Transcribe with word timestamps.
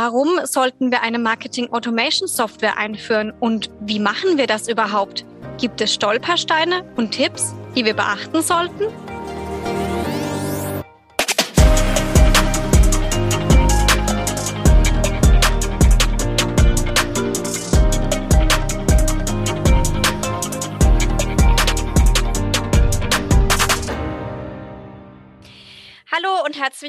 Warum 0.00 0.28
sollten 0.44 0.92
wir 0.92 1.02
eine 1.02 1.18
Marketing 1.18 1.72
Automation 1.72 2.28
Software 2.28 2.78
einführen 2.78 3.32
und 3.40 3.68
wie 3.80 3.98
machen 3.98 4.38
wir 4.38 4.46
das 4.46 4.68
überhaupt? 4.68 5.24
Gibt 5.60 5.80
es 5.80 5.92
Stolpersteine 5.92 6.84
und 6.94 7.10
Tipps, 7.10 7.52
die 7.74 7.84
wir 7.84 7.94
beachten 7.94 8.40
sollten? 8.40 8.84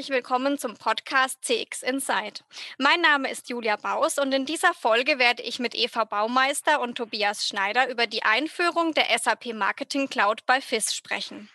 Herzlich 0.00 0.16
willkommen 0.16 0.56
zum 0.56 0.78
Podcast 0.78 1.44
CX 1.44 1.82
Insight. 1.82 2.42
Mein 2.78 3.02
Name 3.02 3.30
ist 3.30 3.50
Julia 3.50 3.76
Baus 3.76 4.16
und 4.18 4.32
in 4.32 4.46
dieser 4.46 4.72
Folge 4.72 5.18
werde 5.18 5.42
ich 5.42 5.58
mit 5.58 5.74
Eva 5.74 6.04
Baumeister 6.04 6.80
und 6.80 6.94
Tobias 6.94 7.46
Schneider 7.46 7.86
über 7.90 8.06
die 8.06 8.22
Einführung 8.22 8.94
der 8.94 9.04
SAP 9.18 9.52
Marketing 9.52 10.08
Cloud 10.08 10.46
bei 10.46 10.62
FIS 10.62 10.94
sprechen. 10.94 11.50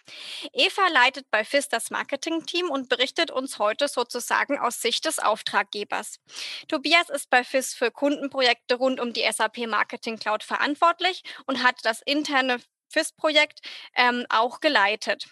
Eva 0.54 0.88
leitet 0.90 1.26
bei 1.32 1.44
FIS 1.44 1.70
das 1.70 1.90
Marketing-Team 1.90 2.70
und 2.70 2.88
berichtet 2.88 3.32
uns 3.32 3.58
heute 3.58 3.88
sozusagen 3.88 4.60
aus 4.60 4.80
Sicht 4.80 5.06
des 5.06 5.18
Auftraggebers. 5.18 6.20
Tobias 6.68 7.10
ist 7.10 7.32
bei 7.32 7.44
FIS 7.44 7.74
für 7.74 7.90
Kundenprojekte 7.90 8.76
rund 8.76 9.00
um 9.00 9.12
die 9.12 9.26
SAP 9.28 9.66
Marketing 9.66 10.20
Cloud 10.20 10.44
verantwortlich 10.44 11.24
und 11.48 11.64
hat 11.64 11.78
das 11.82 12.04
interne 12.04 12.60
FIS-Projekt 12.90 13.62
ähm, 13.96 14.28
auch 14.30 14.60
geleitet. 14.60 15.26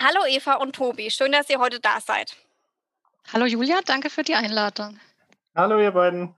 Hallo 0.00 0.20
Eva 0.28 0.54
und 0.54 0.76
Tobi, 0.76 1.10
schön, 1.10 1.32
dass 1.32 1.50
ihr 1.50 1.58
heute 1.58 1.80
da 1.80 2.00
seid. 2.00 2.36
Hallo 3.32 3.46
Julia, 3.46 3.80
danke 3.84 4.10
für 4.10 4.22
die 4.22 4.36
Einladung. 4.36 5.00
Hallo 5.56 5.80
ihr 5.80 5.90
beiden. 5.90 6.34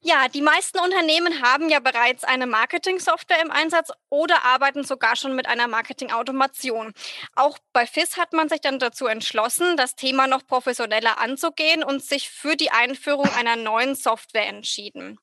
Ja, 0.00 0.28
die 0.28 0.42
meisten 0.42 0.78
Unternehmen 0.78 1.42
haben 1.42 1.68
ja 1.68 1.80
bereits 1.80 2.22
eine 2.22 2.46
Marketing-Software 2.46 3.42
im 3.42 3.50
Einsatz 3.50 3.90
oder 4.08 4.44
arbeiten 4.44 4.84
sogar 4.84 5.16
schon 5.16 5.34
mit 5.34 5.48
einer 5.48 5.66
Marketing-Automation. 5.66 6.92
Auch 7.34 7.58
bei 7.72 7.84
FIS 7.84 8.16
hat 8.16 8.32
man 8.32 8.48
sich 8.48 8.60
dann 8.60 8.78
dazu 8.78 9.06
entschlossen, 9.06 9.76
das 9.76 9.96
Thema 9.96 10.28
noch 10.28 10.46
professioneller 10.46 11.18
anzugehen 11.18 11.82
und 11.82 12.04
sich 12.04 12.30
für 12.30 12.54
die 12.54 12.70
Einführung 12.70 13.28
einer 13.36 13.56
neuen 13.56 13.96
Software 13.96 14.46
entschieden. 14.46 15.18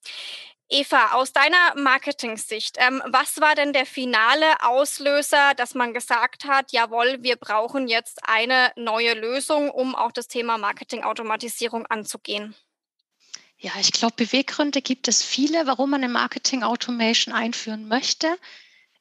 Eva, 0.67 1.11
aus 1.11 1.31
deiner 1.31 1.75
Marketing-Sicht, 1.75 2.77
ähm, 2.79 3.01
was 3.05 3.39
war 3.39 3.53
denn 3.53 3.71
der 3.71 3.85
finale 3.85 4.63
Auslöser, 4.63 5.53
dass 5.55 5.75
man 5.75 5.93
gesagt 5.93 6.45
hat, 6.45 6.71
jawohl, 6.71 7.17
wir 7.21 7.35
brauchen 7.35 7.87
jetzt 7.87 8.19
eine 8.23 8.71
neue 8.75 9.13
Lösung, 9.13 9.69
um 9.69 9.93
auch 9.93 10.11
das 10.11 10.27
Thema 10.27 10.57
Marketing-Automatisierung 10.57 11.85
anzugehen? 11.85 12.55
Ja, 13.57 13.71
ich 13.79 13.91
glaube, 13.91 14.15
Beweggründe 14.17 14.81
gibt 14.81 15.07
es 15.07 15.23
viele, 15.23 15.67
warum 15.67 15.91
man 15.91 16.03
eine 16.03 16.11
Marketing-Automation 16.11 17.33
einführen 17.33 17.87
möchte. 17.87 18.35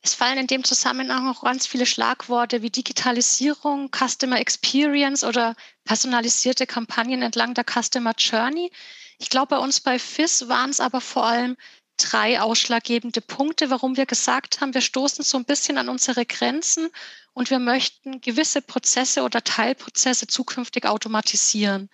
Es 0.03 0.13
fallen 0.13 0.37
in 0.37 0.47
dem 0.47 0.65
Zusammenhang 0.65 1.29
auch 1.29 1.45
ganz 1.45 1.67
viele 1.67 1.87
Schlagworte 1.87 2.61
wie 2.61 2.69
Digitalisierung, 2.69 3.91
Customer 3.91 4.39
Experience 4.39 5.25
oder 5.25 5.57
personalisierte 5.85 6.67
Kampagnen 6.67 7.23
entlang 7.23 7.55
der 7.55 7.65
Customer 7.65 8.13
Journey. 8.17 8.71
Ich 9.19 9.31
glaube, 9.31 9.57
bei 9.57 9.59
uns 9.59 9.81
bei 9.81 9.99
FIS 9.99 10.49
waren 10.49 10.71
es 10.71 10.81
aber 10.81 11.01
vor 11.01 11.25
allem 11.27 11.57
drei 11.97 12.41
ausschlaggebende 12.41 13.21
Punkte, 13.21 13.71
warum 13.71 13.97
wir 13.97 14.07
gesagt 14.07 14.61
haben, 14.61 14.75
wir 14.75 14.81
stoßen 14.81 15.25
so 15.25 15.37
ein 15.37 15.45
bisschen 15.45 15.79
an 15.79 15.89
unsere 15.89 16.27
Grenzen 16.27 16.91
und 17.33 17.51
wir 17.51 17.59
möchten 17.59 18.21
gewisse 18.21 18.63
Prozesse 18.63 19.23
oder 19.23 19.43
Teilprozesse 19.43 20.27
zukünftig 20.27 20.87
automatisieren. 20.87 21.89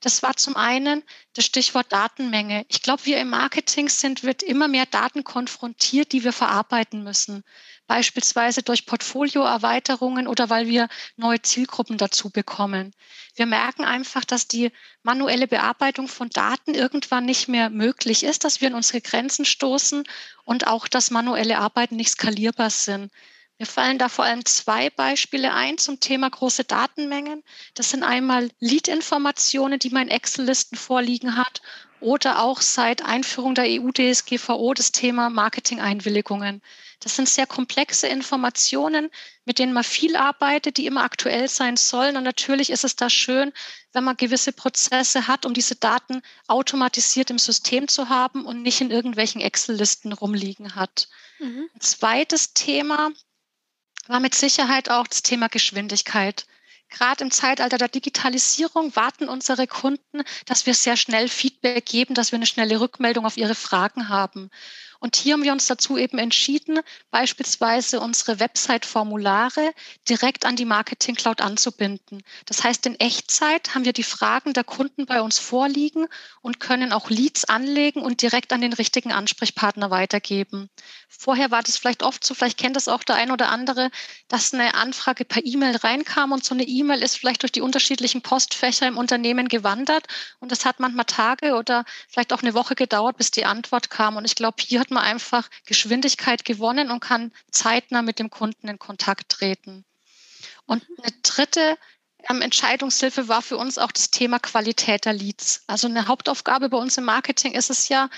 Das 0.00 0.22
war 0.22 0.36
zum 0.36 0.56
einen 0.56 1.02
das 1.32 1.46
Stichwort 1.46 1.90
Datenmenge. 1.92 2.66
Ich 2.68 2.82
glaube, 2.82 3.06
wir 3.06 3.18
im 3.18 3.30
Marketing 3.30 3.88
sind, 3.88 4.22
wird 4.22 4.42
immer 4.42 4.68
mehr 4.68 4.86
Daten 4.86 5.24
konfrontiert, 5.24 6.12
die 6.12 6.24
wir 6.24 6.32
verarbeiten 6.32 7.02
müssen. 7.02 7.42
Beispielsweise 7.86 8.62
durch 8.62 8.86
Portfolioerweiterungen 8.86 10.26
oder 10.26 10.48
weil 10.48 10.68
wir 10.68 10.88
neue 11.16 11.42
Zielgruppen 11.42 11.98
dazu 11.98 12.30
bekommen. 12.30 12.92
Wir 13.34 13.46
merken 13.46 13.84
einfach, 13.84 14.24
dass 14.24 14.48
die 14.48 14.70
manuelle 15.02 15.46
Bearbeitung 15.46 16.08
von 16.08 16.30
Daten 16.30 16.74
irgendwann 16.74 17.26
nicht 17.26 17.48
mehr 17.48 17.68
möglich 17.68 18.24
ist, 18.24 18.44
dass 18.44 18.60
wir 18.60 18.68
in 18.68 18.74
unsere 18.74 19.00
Grenzen 19.00 19.44
stoßen 19.44 20.04
und 20.44 20.66
auch, 20.66 20.88
dass 20.88 21.10
manuelle 21.10 21.58
Arbeiten 21.58 21.96
nicht 21.96 22.10
skalierbar 22.10 22.70
sind. 22.70 23.10
Mir 23.58 23.66
fallen 23.66 23.98
da 23.98 24.08
vor 24.08 24.24
allem 24.24 24.44
zwei 24.44 24.90
Beispiele 24.90 25.54
ein 25.54 25.78
zum 25.78 26.00
Thema 26.00 26.28
große 26.28 26.64
Datenmengen. 26.64 27.44
Das 27.74 27.90
sind 27.90 28.02
einmal 28.02 28.50
Lead-Informationen, 28.58 29.78
die 29.78 29.90
man 29.90 30.04
in 30.04 30.08
Excel-Listen 30.08 30.76
vorliegen 30.76 31.36
hat 31.36 31.62
oder 32.00 32.42
auch 32.42 32.60
seit 32.60 33.04
Einführung 33.04 33.54
der 33.54 33.66
EU-DSGVO 33.66 34.74
das 34.74 34.90
Thema 34.90 35.30
Marketing-Einwilligungen. 35.30 36.62
Das 37.00 37.16
sind 37.16 37.28
sehr 37.28 37.46
komplexe 37.46 38.06
Informationen, 38.06 39.10
mit 39.44 39.58
denen 39.58 39.72
man 39.72 39.84
viel 39.84 40.16
arbeitet, 40.16 40.76
die 40.76 40.86
immer 40.86 41.02
aktuell 41.02 41.48
sein 41.48 41.76
sollen. 41.76 42.16
Und 42.16 42.24
natürlich 42.24 42.70
ist 42.70 42.84
es 42.84 42.96
da 42.96 43.10
schön, 43.10 43.52
wenn 43.92 44.04
man 44.04 44.16
gewisse 44.16 44.52
Prozesse 44.52 45.26
hat, 45.28 45.46
um 45.46 45.54
diese 45.54 45.76
Daten 45.76 46.22
automatisiert 46.46 47.30
im 47.30 47.38
System 47.38 47.88
zu 47.88 48.08
haben 48.08 48.44
und 48.46 48.62
nicht 48.62 48.80
in 48.80 48.90
irgendwelchen 48.90 49.40
Excel-Listen 49.40 50.12
rumliegen 50.12 50.74
hat. 50.74 51.08
Mhm. 51.38 51.68
Ein 51.74 51.80
zweites 51.80 52.54
Thema, 52.54 53.10
war 54.08 54.20
mit 54.20 54.34
Sicherheit 54.34 54.90
auch 54.90 55.06
das 55.06 55.22
Thema 55.22 55.48
Geschwindigkeit. 55.48 56.46
Gerade 56.90 57.24
im 57.24 57.30
Zeitalter 57.30 57.78
der 57.78 57.88
Digitalisierung 57.88 58.94
warten 58.94 59.28
unsere 59.28 59.66
Kunden, 59.66 60.22
dass 60.46 60.66
wir 60.66 60.74
sehr 60.74 60.96
schnell 60.96 61.28
Feedback 61.28 61.86
geben, 61.86 62.14
dass 62.14 62.30
wir 62.30 62.36
eine 62.36 62.46
schnelle 62.46 62.80
Rückmeldung 62.80 63.26
auf 63.26 63.36
ihre 63.36 63.54
Fragen 63.54 64.08
haben. 64.08 64.50
Und 65.04 65.16
hier 65.16 65.34
haben 65.34 65.42
wir 65.42 65.52
uns 65.52 65.66
dazu 65.66 65.98
eben 65.98 66.16
entschieden, 66.16 66.80
beispielsweise 67.10 68.00
unsere 68.00 68.40
Website-Formulare 68.40 69.74
direkt 70.08 70.46
an 70.46 70.56
die 70.56 70.64
Marketing 70.64 71.14
Cloud 71.14 71.42
anzubinden. 71.42 72.22
Das 72.46 72.64
heißt, 72.64 72.86
in 72.86 72.98
Echtzeit 72.98 73.74
haben 73.74 73.84
wir 73.84 73.92
die 73.92 74.02
Fragen 74.02 74.54
der 74.54 74.64
Kunden 74.64 75.04
bei 75.04 75.20
uns 75.20 75.38
vorliegen 75.38 76.06
und 76.40 76.58
können 76.58 76.90
auch 76.90 77.10
Leads 77.10 77.44
anlegen 77.44 78.00
und 78.00 78.22
direkt 78.22 78.50
an 78.54 78.62
den 78.62 78.72
richtigen 78.72 79.12
Ansprechpartner 79.12 79.90
weitergeben. 79.90 80.70
Vorher 81.06 81.50
war 81.50 81.62
das 81.62 81.76
vielleicht 81.76 82.02
oft 82.02 82.24
so, 82.24 82.32
vielleicht 82.32 82.56
kennt 82.56 82.74
das 82.74 82.88
auch 82.88 83.04
der 83.04 83.16
ein 83.16 83.30
oder 83.30 83.50
andere, 83.50 83.90
dass 84.28 84.54
eine 84.54 84.72
Anfrage 84.72 85.26
per 85.26 85.44
E-Mail 85.44 85.76
reinkam 85.76 86.32
und 86.32 86.44
so 86.44 86.54
eine 86.54 86.64
E-Mail 86.64 87.02
ist 87.02 87.18
vielleicht 87.18 87.42
durch 87.42 87.52
die 87.52 87.60
unterschiedlichen 87.60 88.22
Postfächer 88.22 88.88
im 88.88 88.96
Unternehmen 88.96 89.48
gewandert 89.48 90.06
und 90.40 90.50
das 90.50 90.64
hat 90.64 90.80
manchmal 90.80 91.04
Tage 91.04 91.56
oder 91.56 91.84
vielleicht 92.08 92.32
auch 92.32 92.42
eine 92.42 92.54
Woche 92.54 92.74
gedauert, 92.74 93.18
bis 93.18 93.30
die 93.30 93.44
Antwort 93.44 93.90
kam. 93.90 94.16
Und 94.16 94.24
ich 94.24 94.34
glaube, 94.34 94.56
hier 94.60 94.80
hat 94.80 94.93
man 94.94 95.04
einfach 95.04 95.48
Geschwindigkeit 95.66 96.44
gewonnen 96.44 96.90
und 96.90 97.00
kann 97.00 97.32
zeitnah 97.50 98.02
mit 98.02 98.18
dem 98.18 98.30
Kunden 98.30 98.68
in 98.68 98.78
Kontakt 98.78 99.28
treten. 99.28 99.84
Und 100.66 100.82
eine 101.02 101.12
dritte 101.22 101.76
ähm, 102.30 102.40
Entscheidungshilfe 102.40 103.28
war 103.28 103.42
für 103.42 103.56
uns 103.56 103.76
auch 103.76 103.92
das 103.92 104.10
Thema 104.10 104.38
Qualität 104.38 105.04
der 105.04 105.12
Leads. 105.12 105.64
Also 105.66 105.88
eine 105.88 106.08
Hauptaufgabe 106.08 106.68
bei 106.70 106.78
uns 106.78 106.96
im 106.96 107.04
Marketing 107.04 107.52
ist 107.52 107.70
es 107.70 107.88
ja, 107.88 108.08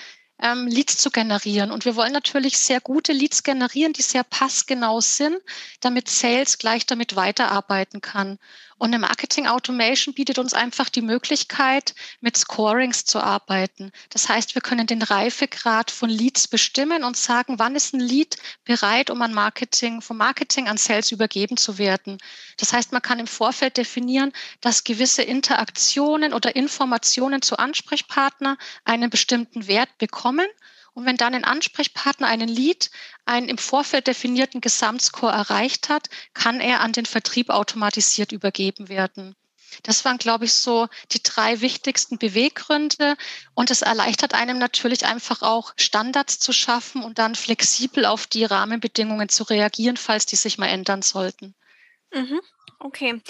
ähm, 0.41 0.67
Leads 0.67 0.99
zu 0.99 1.11
generieren. 1.11 1.71
Und 1.71 1.85
wir 1.85 1.97
wollen 1.97 2.13
natürlich 2.13 2.59
sehr 2.59 2.81
gute 2.81 3.13
Leads 3.13 3.43
generieren, 3.43 3.93
die 3.93 4.03
sehr 4.03 4.25
passgenau 4.25 5.01
sind, 5.01 5.39
damit 5.81 6.09
Sales 6.09 6.59
gleich 6.59 6.87
damit 6.87 7.17
weiterarbeiten 7.17 8.01
kann. 8.01 8.39
Und 8.79 8.89
eine 8.89 8.99
Marketing 8.99 9.47
Automation 9.47 10.13
bietet 10.13 10.39
uns 10.39 10.53
einfach 10.53 10.91
die 10.91 11.01
Möglichkeit, 11.01 11.95
mit 12.21 12.37
Scorings 12.37 13.07
zu 13.07 13.21
arbeiten. 13.21 13.91
Das 14.11 14.29
heißt, 14.29 14.55
wir 14.55 14.61
können 14.61 14.87
den 14.87 15.01
Reifegrad 15.01 15.91
von 15.91 16.11
Leads 16.11 16.47
bestimmen 16.47 17.03
und 17.03 17.17
sagen, 17.17 17.59
wann 17.59 17.75
ist 17.75 17.95
ein 17.95 18.01
Lead 18.01 18.37
bereit, 18.65 19.09
um 19.09 19.23
an 19.23 19.33
Marketing, 19.33 20.03
vom 20.03 20.19
Marketing 20.19 20.69
an 20.69 20.77
Sales 20.77 21.11
übergeben 21.11 21.57
zu 21.57 21.79
werden. 21.79 22.19
Das 22.59 22.75
heißt, 22.75 22.93
man 22.93 23.01
kann 23.01 23.19
im 23.19 23.27
Vorfeld 23.27 23.79
definieren, 23.79 24.33
dass 24.61 24.85
gewisse 24.85 25.23
Interaktionen 25.23 26.35
oder 26.35 26.55
Informationen 26.55 27.41
zu 27.41 27.59
Ansprechpartner 27.59 28.59
einen 28.85 29.09
bestimmten 29.09 29.69
Wert 29.69 29.97
bekommen 29.97 30.47
und 30.97 31.05
wenn 31.05 31.19
dann 31.19 31.35
ein 31.35 31.45
Ansprechpartner 31.45 32.27
einen 32.27 32.49
Lead 32.49 32.91
einen 33.27 33.51
im 33.51 33.59
Vorfeld 33.59 34.07
definierten 34.07 34.63
Gesamtscore 34.63 35.31
erreicht 35.31 35.91
hat, 35.91 36.09
kann 36.33 36.59
er 36.59 36.81
an 36.81 36.93
den 36.93 37.05
Vertrieb 37.05 37.51
automatisiert 37.51 38.33
übergeben 38.33 38.89
werden. 38.89 39.37
Das 39.83 40.07
waren, 40.07 40.17
glaube 40.17 40.47
ich, 40.47 40.55
so 40.55 40.89
die 41.13 41.23
drei 41.23 41.61
wichtigsten 41.61 42.17
Beweggründe. 42.17 43.17
Und 43.53 43.71
es 43.71 43.83
erleichtert 43.83 44.33
einem 44.33 44.57
natürlich 44.57 45.05
einfach 45.05 45.43
auch 45.43 45.75
Standards 45.77 46.39
zu 46.39 46.55
schaffen 46.55 47.05
und 47.05 47.19
dann 47.19 47.35
flexibel 47.35 48.07
auf 48.07 48.27
die 48.27 48.47
Rahmenbedingungen 48.47 49.29
zu 49.29 49.43
reagieren, 49.45 49.99
falls 49.99 50.25
die 50.25 50.37
sich 50.37 50.57
mal 50.57 50.69
ändern 50.69 51.03
sollten. 51.03 51.55
Mhm. 52.13 52.41
Okay. 52.79 53.21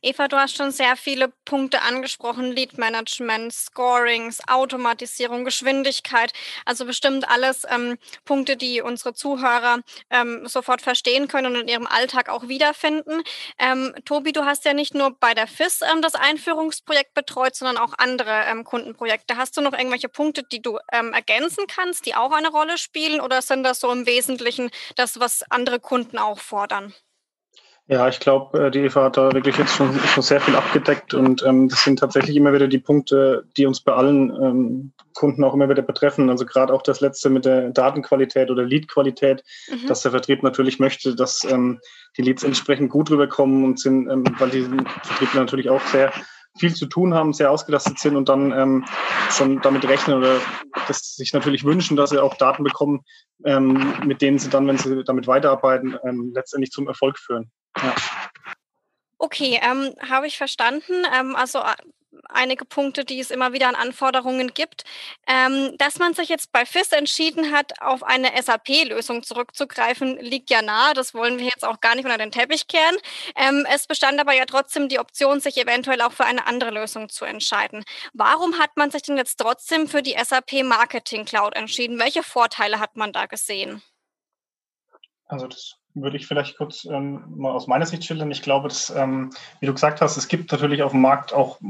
Eva, 0.00 0.28
du 0.28 0.36
hast 0.38 0.56
schon 0.56 0.70
sehr 0.70 0.96
viele 0.96 1.28
Punkte 1.44 1.82
angesprochen. 1.82 2.52
Lead 2.52 2.78
Management, 2.78 3.52
Scorings, 3.52 4.40
Automatisierung, 4.48 5.44
Geschwindigkeit. 5.44 6.32
Also 6.64 6.86
bestimmt 6.86 7.28
alles 7.28 7.64
ähm, 7.68 7.98
Punkte, 8.24 8.56
die 8.56 8.80
unsere 8.80 9.12
Zuhörer 9.12 9.80
ähm, 10.10 10.46
sofort 10.46 10.80
verstehen 10.80 11.28
können 11.28 11.54
und 11.54 11.60
in 11.62 11.68
ihrem 11.68 11.86
Alltag 11.86 12.30
auch 12.30 12.48
wiederfinden. 12.48 13.22
Ähm, 13.58 13.94
Tobi, 14.06 14.32
du 14.32 14.44
hast 14.46 14.64
ja 14.64 14.72
nicht 14.72 14.94
nur 14.94 15.10
bei 15.20 15.34
der 15.34 15.46
FIS 15.48 15.82
ähm, 15.82 16.00
das 16.00 16.14
Einführungsprojekt 16.14 17.12
betreut, 17.12 17.54
sondern 17.56 17.76
auch 17.76 17.92
andere 17.98 18.44
ähm, 18.46 18.64
Kundenprojekte. 18.64 19.36
Hast 19.36 19.56
du 19.58 19.60
noch 19.60 19.74
irgendwelche 19.74 20.08
Punkte, 20.08 20.44
die 20.44 20.62
du 20.62 20.78
ähm, 20.92 21.12
ergänzen 21.12 21.66
kannst, 21.68 22.06
die 22.06 22.14
auch 22.14 22.32
eine 22.32 22.48
Rolle 22.48 22.78
spielen? 22.78 23.20
Oder 23.20 23.42
sind 23.42 23.64
das 23.64 23.80
so 23.80 23.92
im 23.92 24.06
Wesentlichen 24.06 24.70
das, 24.96 25.20
was 25.20 25.42
andere 25.50 25.78
Kunden 25.78 26.16
auch 26.18 26.38
fordern? 26.40 26.94
Ja, 27.86 28.08
ich 28.08 28.18
glaube, 28.18 28.58
äh, 28.58 28.70
die 28.70 28.78
Eva 28.78 29.04
hat 29.04 29.18
da 29.18 29.32
wirklich 29.32 29.58
jetzt 29.58 29.74
schon, 29.74 29.94
schon 29.98 30.22
sehr 30.22 30.40
viel 30.40 30.56
abgedeckt 30.56 31.12
und 31.12 31.42
ähm, 31.42 31.68
das 31.68 31.84
sind 31.84 31.98
tatsächlich 31.98 32.34
immer 32.34 32.54
wieder 32.54 32.66
die 32.66 32.78
Punkte, 32.78 33.44
die 33.58 33.66
uns 33.66 33.82
bei 33.82 33.92
allen 33.92 34.30
ähm, 34.30 34.92
Kunden 35.12 35.44
auch 35.44 35.52
immer 35.52 35.68
wieder 35.68 35.82
betreffen. 35.82 36.30
Also 36.30 36.46
gerade 36.46 36.72
auch 36.72 36.80
das 36.80 37.02
letzte 37.02 37.28
mit 37.28 37.44
der 37.44 37.70
Datenqualität 37.70 38.50
oder 38.50 38.64
Leadqualität, 38.64 39.44
mhm. 39.68 39.86
dass 39.86 40.00
der 40.00 40.12
Vertrieb 40.12 40.42
natürlich 40.42 40.78
möchte, 40.78 41.14
dass 41.14 41.44
ähm, 41.44 41.78
die 42.16 42.22
Leads 42.22 42.42
entsprechend 42.42 42.90
gut 42.90 43.10
rüberkommen 43.10 43.64
und 43.64 43.78
sind, 43.78 44.08
ähm, 44.08 44.24
weil 44.38 44.48
die 44.48 44.62
Vertriebler 44.62 45.40
natürlich 45.40 45.68
auch 45.68 45.82
sehr 45.82 46.10
viel 46.58 46.74
zu 46.74 46.86
tun 46.86 47.14
haben, 47.14 47.32
sehr 47.32 47.50
ausgelastet 47.50 47.98
sind 47.98 48.16
und 48.16 48.28
dann 48.28 48.52
ähm, 48.52 48.84
schon 49.30 49.60
damit 49.60 49.86
rechnen 49.88 50.18
oder 50.18 50.40
das 50.86 51.16
sich 51.16 51.32
natürlich 51.32 51.64
wünschen, 51.64 51.96
dass 51.96 52.10
sie 52.10 52.22
auch 52.22 52.36
Daten 52.36 52.62
bekommen, 52.62 53.04
ähm, 53.44 53.94
mit 54.04 54.22
denen 54.22 54.38
sie 54.38 54.50
dann, 54.50 54.66
wenn 54.66 54.78
sie 54.78 55.02
damit 55.04 55.26
weiterarbeiten, 55.26 55.98
ähm, 56.04 56.32
letztendlich 56.34 56.70
zum 56.70 56.86
Erfolg 56.86 57.18
führen. 57.18 57.50
Ja. 57.76 57.94
Okay, 59.18 59.58
ähm, 59.62 59.94
habe 60.08 60.26
ich 60.26 60.36
verstanden. 60.36 61.04
Ähm, 61.18 61.34
also 61.34 61.58
äh, 61.58 61.74
einige 62.28 62.64
Punkte, 62.64 63.04
die 63.04 63.20
es 63.20 63.30
immer 63.30 63.52
wieder 63.52 63.68
an 63.68 63.74
Anforderungen 63.74 64.52
gibt. 64.54 64.84
Ähm, 65.26 65.76
dass 65.78 65.98
man 65.98 66.14
sich 66.14 66.28
jetzt 66.28 66.52
bei 66.52 66.66
FIS 66.66 66.92
entschieden 66.92 67.52
hat, 67.52 67.80
auf 67.80 68.02
eine 68.02 68.30
SAP-Lösung 68.40 69.22
zurückzugreifen, 69.22 70.18
liegt 70.18 70.50
ja 70.50 70.62
nahe. 70.62 70.94
Das 70.94 71.14
wollen 71.14 71.38
wir 71.38 71.46
jetzt 71.46 71.64
auch 71.64 71.80
gar 71.80 71.94
nicht 71.94 72.04
unter 72.04 72.18
den 72.18 72.30
Teppich 72.32 72.66
kehren. 72.66 72.96
Ähm, 73.36 73.66
es 73.72 73.86
bestand 73.86 74.20
aber 74.20 74.32
ja 74.34 74.44
trotzdem 74.46 74.88
die 74.88 74.98
Option, 74.98 75.40
sich 75.40 75.56
eventuell 75.56 76.00
auch 76.02 76.12
für 76.12 76.24
eine 76.24 76.46
andere 76.46 76.70
Lösung 76.70 77.08
zu 77.08 77.24
entscheiden. 77.24 77.84
Warum 78.12 78.58
hat 78.58 78.76
man 78.76 78.90
sich 78.90 79.02
denn 79.02 79.16
jetzt 79.16 79.36
trotzdem 79.36 79.88
für 79.88 80.02
die 80.02 80.16
SAP 80.22 80.64
Marketing 80.64 81.24
Cloud 81.24 81.54
entschieden? 81.54 81.98
Welche 81.98 82.22
Vorteile 82.22 82.80
hat 82.80 82.96
man 82.96 83.12
da 83.12 83.26
gesehen? 83.26 83.82
Also 85.26 85.46
das 85.46 85.76
würde 85.94 86.16
ich 86.16 86.26
vielleicht 86.26 86.56
kurz 86.56 86.84
ähm, 86.84 87.24
mal 87.36 87.52
aus 87.52 87.66
meiner 87.66 87.86
Sicht 87.86 88.04
schildern. 88.04 88.30
Ich 88.30 88.42
glaube, 88.42 88.68
dass, 88.68 88.90
ähm, 88.90 89.30
wie 89.60 89.66
du 89.66 89.72
gesagt 89.72 90.00
hast, 90.00 90.16
es 90.16 90.28
gibt 90.28 90.50
natürlich 90.50 90.82
auf 90.82 90.90
dem 90.90 91.00
Markt 91.00 91.32
auch 91.32 91.60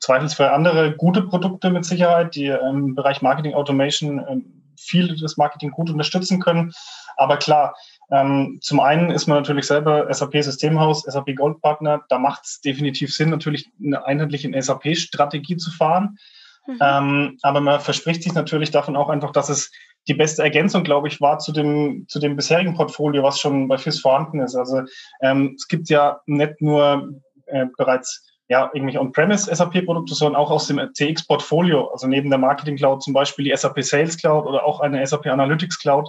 zweifelsfrei 0.00 0.50
andere 0.50 0.96
gute 0.96 1.22
Produkte 1.22 1.70
mit 1.70 1.84
Sicherheit, 1.84 2.34
die 2.34 2.46
im 2.46 2.94
Bereich 2.94 3.22
Marketing 3.22 3.54
Automation 3.54 4.24
ähm, 4.28 4.58
viel 4.78 5.16
das 5.20 5.36
Marketing 5.36 5.70
gut 5.70 5.90
unterstützen 5.90 6.40
können. 6.40 6.72
Aber 7.16 7.36
klar, 7.36 7.74
ähm, 8.10 8.58
zum 8.62 8.80
einen 8.80 9.10
ist 9.10 9.26
man 9.26 9.38
natürlich 9.38 9.66
selber 9.66 10.12
SAP-Systemhaus, 10.12 11.02
SAP 11.02 11.34
Goldpartner. 11.36 12.04
Da 12.08 12.18
macht 12.18 12.44
es 12.44 12.60
definitiv 12.60 13.12
Sinn, 13.12 13.30
natürlich 13.30 13.68
eine 13.84 14.04
einheitliche 14.06 14.50
SAP-Strategie 14.60 15.56
zu 15.56 15.70
fahren. 15.70 16.18
Mhm. 16.66 16.78
Ähm, 16.80 17.38
aber 17.42 17.60
man 17.60 17.80
verspricht 17.80 18.22
sich 18.22 18.34
natürlich 18.34 18.70
davon 18.70 18.96
auch 18.96 19.08
einfach, 19.08 19.32
dass 19.32 19.48
es 19.48 19.70
die 20.06 20.14
beste 20.14 20.42
Ergänzung, 20.42 20.84
glaube 20.84 21.08
ich, 21.08 21.20
war 21.20 21.38
zu 21.38 21.52
dem, 21.52 22.06
zu 22.08 22.18
dem 22.18 22.36
bisherigen 22.36 22.74
Portfolio, 22.74 23.22
was 23.22 23.40
schon 23.40 23.68
bei 23.68 23.76
FIS 23.76 24.00
vorhanden 24.00 24.40
ist. 24.40 24.54
Also 24.54 24.82
ähm, 25.20 25.54
es 25.56 25.68
gibt 25.68 25.90
ja 25.90 26.20
nicht 26.26 26.62
nur 26.62 27.10
äh, 27.46 27.66
bereits 27.76 28.27
ja, 28.48 28.70
irgendwelche 28.72 29.00
On-Premise 29.00 29.54
SAP-Produkte, 29.54 30.14
sondern 30.14 30.40
auch 30.40 30.50
aus 30.50 30.66
dem 30.66 30.80
CX-Portfolio, 30.92 31.88
also 31.88 32.06
neben 32.06 32.30
der 32.30 32.38
Marketing 32.38 32.76
Cloud 32.76 33.02
zum 33.02 33.12
Beispiel 33.12 33.44
die 33.44 33.54
SAP 33.54 33.82
Sales 33.84 34.16
Cloud 34.16 34.46
oder 34.46 34.64
auch 34.64 34.80
eine 34.80 35.06
SAP 35.06 35.26
Analytics 35.26 35.78
Cloud, 35.78 36.08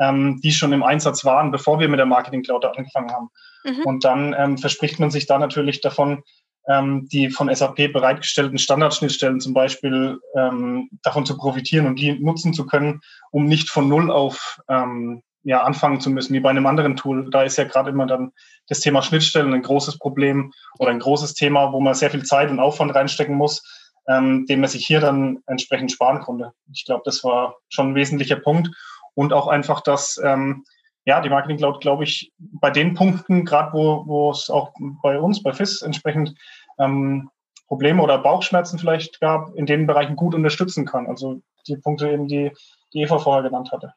ähm, 0.00 0.40
die 0.42 0.52
schon 0.52 0.72
im 0.72 0.82
Einsatz 0.82 1.24
waren, 1.24 1.50
bevor 1.50 1.78
wir 1.78 1.88
mit 1.88 1.98
der 1.98 2.06
Marketing 2.06 2.42
Cloud 2.42 2.64
angefangen 2.64 3.12
haben. 3.12 3.30
Mhm. 3.64 3.82
Und 3.84 4.04
dann 4.04 4.34
ähm, 4.36 4.58
verspricht 4.58 4.98
man 4.98 5.10
sich 5.10 5.26
da 5.26 5.38
natürlich 5.38 5.80
davon, 5.80 6.24
ähm, 6.68 7.08
die 7.10 7.30
von 7.30 7.52
SAP 7.52 7.92
bereitgestellten 7.92 8.58
Standardschnittstellen 8.58 9.40
zum 9.40 9.54
Beispiel 9.54 10.18
ähm, 10.36 10.90
davon 11.02 11.24
zu 11.26 11.36
profitieren 11.36 11.86
und 11.86 11.98
die 11.98 12.12
nutzen 12.12 12.52
zu 12.52 12.66
können, 12.66 13.00
um 13.30 13.46
nicht 13.46 13.70
von 13.70 13.88
Null 13.88 14.10
auf 14.10 14.60
ähm, 14.68 15.22
ja, 15.48 15.62
anfangen 15.62 15.98
zu 15.98 16.10
müssen, 16.10 16.34
wie 16.34 16.40
bei 16.40 16.50
einem 16.50 16.66
anderen 16.66 16.94
Tool. 16.94 17.30
Da 17.30 17.42
ist 17.42 17.56
ja 17.56 17.64
gerade 17.64 17.88
immer 17.88 18.04
dann 18.04 18.32
das 18.66 18.80
Thema 18.80 19.00
Schnittstellen 19.00 19.54
ein 19.54 19.62
großes 19.62 19.98
Problem 19.98 20.52
oder 20.78 20.90
ein 20.90 20.98
großes 20.98 21.32
Thema, 21.32 21.72
wo 21.72 21.80
man 21.80 21.94
sehr 21.94 22.10
viel 22.10 22.22
Zeit 22.22 22.50
und 22.50 22.60
Aufwand 22.60 22.94
reinstecken 22.94 23.34
muss, 23.34 23.62
ähm, 24.08 24.44
den 24.44 24.60
man 24.60 24.68
sich 24.68 24.86
hier 24.86 25.00
dann 25.00 25.38
entsprechend 25.46 25.90
sparen 25.90 26.20
konnte. 26.20 26.52
Ich 26.70 26.84
glaube, 26.84 27.00
das 27.06 27.24
war 27.24 27.56
schon 27.70 27.92
ein 27.92 27.94
wesentlicher 27.94 28.36
Punkt. 28.36 28.68
Und 29.14 29.32
auch 29.32 29.48
einfach, 29.48 29.80
dass 29.80 30.20
ähm, 30.22 30.64
ja, 31.06 31.22
die 31.22 31.30
Marketing 31.30 31.56
Cloud, 31.56 31.80
glaube 31.80 32.04
ich, 32.04 32.30
bei 32.36 32.70
den 32.70 32.92
Punkten, 32.92 33.46
gerade 33.46 33.72
wo, 33.72 34.04
wo 34.06 34.30
es 34.30 34.50
auch 34.50 34.74
bei 35.02 35.18
uns, 35.18 35.42
bei 35.42 35.54
FIS 35.54 35.80
entsprechend 35.80 36.34
ähm, 36.78 37.30
Probleme 37.68 38.02
oder 38.02 38.18
Bauchschmerzen 38.18 38.78
vielleicht 38.78 39.18
gab, 39.18 39.54
in 39.54 39.64
den 39.64 39.86
Bereichen 39.86 40.14
gut 40.14 40.34
unterstützen 40.34 40.84
kann. 40.84 41.06
Also 41.06 41.40
die 41.66 41.78
Punkte 41.78 42.10
eben, 42.10 42.28
die, 42.28 42.52
die 42.92 43.00
Eva 43.00 43.18
vorher 43.18 43.42
genannt 43.42 43.72
hatte. 43.72 43.94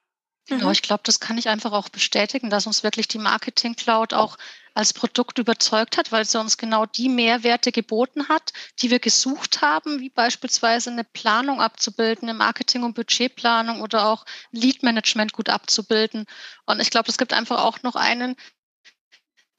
Genau, 0.51 0.65
mhm. 0.65 0.71
ich 0.73 0.81
glaube, 0.81 1.03
das 1.05 1.21
kann 1.21 1.37
ich 1.37 1.47
einfach 1.47 1.71
auch 1.71 1.87
bestätigen, 1.87 2.49
dass 2.49 2.67
uns 2.67 2.83
wirklich 2.83 3.07
die 3.07 3.19
Marketing 3.19 3.73
Cloud 3.73 4.13
auch 4.13 4.37
als 4.73 4.91
Produkt 4.91 5.39
überzeugt 5.39 5.95
hat, 5.95 6.11
weil 6.11 6.25
sie 6.25 6.37
uns 6.41 6.57
genau 6.57 6.85
die 6.85 7.07
Mehrwerte 7.07 7.71
geboten 7.71 8.27
hat, 8.27 8.51
die 8.81 8.89
wir 8.89 8.99
gesucht 8.99 9.61
haben, 9.61 10.01
wie 10.01 10.09
beispielsweise 10.09 10.91
eine 10.91 11.05
Planung 11.05 11.61
abzubilden, 11.61 12.27
eine 12.27 12.37
Marketing- 12.37 12.83
und 12.83 12.95
Budgetplanung 12.95 13.79
oder 13.79 14.07
auch 14.07 14.25
Lead 14.51 14.83
Management 14.83 15.31
gut 15.31 15.47
abzubilden. 15.47 16.25
Und 16.65 16.81
ich 16.81 16.89
glaube, 16.89 17.07
es 17.07 17.17
gibt 17.17 17.31
einfach 17.31 17.63
auch 17.63 17.81
noch 17.83 17.95
einen 17.95 18.35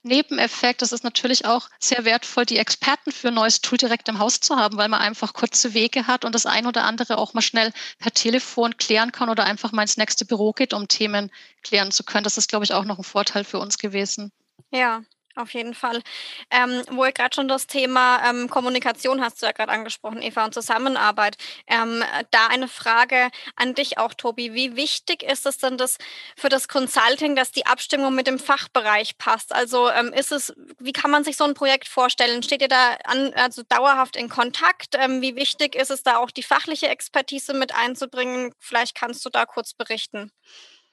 Nebeneffekt, 0.05 0.83
es 0.83 0.91
ist 0.91 1.05
natürlich 1.05 1.45
auch 1.45 1.69
sehr 1.79 2.05
wertvoll, 2.05 2.45
die 2.45 2.59
Experten 2.59 3.13
für 3.13 3.29
ein 3.29 3.35
neues 3.35 3.61
Tool 3.61 3.79
direkt 3.79 4.09
im 4.09 4.19
Haus 4.19 4.41
zu 4.41 4.57
haben, 4.57 4.77
weil 4.77 4.89
man 4.89 5.01
einfach 5.01 5.33
kurze 5.33 5.75
Wege 5.75 6.07
hat 6.09 6.25
und 6.25 6.35
das 6.35 6.45
ein 6.47 6.67
oder 6.67 6.85
andere 6.85 7.19
auch 7.19 7.35
mal 7.35 7.41
schnell 7.41 7.73
per 7.99 8.13
Telefon 8.13 8.77
klären 8.77 9.13
kann 9.13 9.29
oder 9.29 9.45
einfach 9.45 9.71
mal 9.71 9.83
ins 9.83 9.97
nächste 9.97 10.25
Büro 10.25 10.53
geht, 10.53 10.75
um 10.75 10.89
Themen 10.89 11.31
klären 11.63 11.93
zu 11.93 12.03
können. 12.03 12.25
Das 12.25 12.37
ist, 12.37 12.49
glaube 12.49 12.65
ich, 12.65 12.73
auch 12.73 12.85
noch 12.85 12.99
ein 12.99 13.05
Vorteil 13.05 13.45
für 13.45 13.61
uns 13.61 13.79
gewesen. 13.79 14.33
Ja, 14.73 15.03
auf 15.37 15.55
jeden 15.55 15.75
Fall. 15.75 16.03
Ähm, 16.51 16.83
wo 16.91 17.05
ihr 17.05 17.13
gerade 17.13 17.35
schon 17.35 17.49
das 17.49 17.67
Thema 17.67 18.23
ähm, 18.29 18.49
Kommunikation 18.49 19.21
hast 19.21 19.43
du 19.43 19.47
ja 19.47 19.53
gerade 19.53 19.73
angesprochen, 19.73 20.23
Eva, 20.23 20.45
und 20.45 20.55
Zusammenarbeit. 20.55 21.37
Ähm, 21.67 22.03
da 22.31 22.49
eine 22.49 22.69
Frage 22.69 23.31
an 23.57 23.75
dich 23.75 23.99
auch, 23.99 24.15
Tobi. 24.15 24.55
Wie 24.55 24.77
wichtig 24.77 25.23
ist 25.23 25.47
es 25.47 25.59
denn 25.59 25.77
das 25.77 25.99
für 26.37 26.49
das 26.49 26.69
Consulting, 26.69 27.37
dass 27.37 27.53
die 27.53 27.67
Abstimmung 27.67 28.15
mit 28.15 28.27
dem 28.27 28.39
Fachbereich 28.39 29.19
passt? 29.19 29.55
Also 29.55 29.91
ähm, 29.91 30.13
ist 30.13 30.33
es, 30.33 30.53
wie 30.79 30.93
kann 30.93 31.11
man 31.11 31.25
sich 31.25 31.37
so 31.37 31.45
ein 31.45 31.55
Projekt 31.55 31.89
vorstellen? 31.89 32.43
Steht 32.43 32.63
ihr 32.63 32.69
da 32.69 32.97
an, 33.05 33.33
also 33.35 33.63
dauerhaft 33.69 34.17
in 34.17 34.29
Kontakt? 34.29 34.97
Ähm, 34.99 35.23
wie 35.23 35.37
wichtig 35.37 35.75
ist 35.75 35.91
es 35.91 36.03
da 36.03 36.19
auch 36.19 36.31
die 36.31 36.43
fachliche 36.43 36.89
Expertise 36.89 37.55
mit 37.55 37.75
einzubringen? 37.75 38.55
Vielleicht 38.59 38.95
kannst 38.95 39.25
du 39.25 39.31
da 39.31 39.47
kurz 39.47 39.75
berichten. 39.75 40.31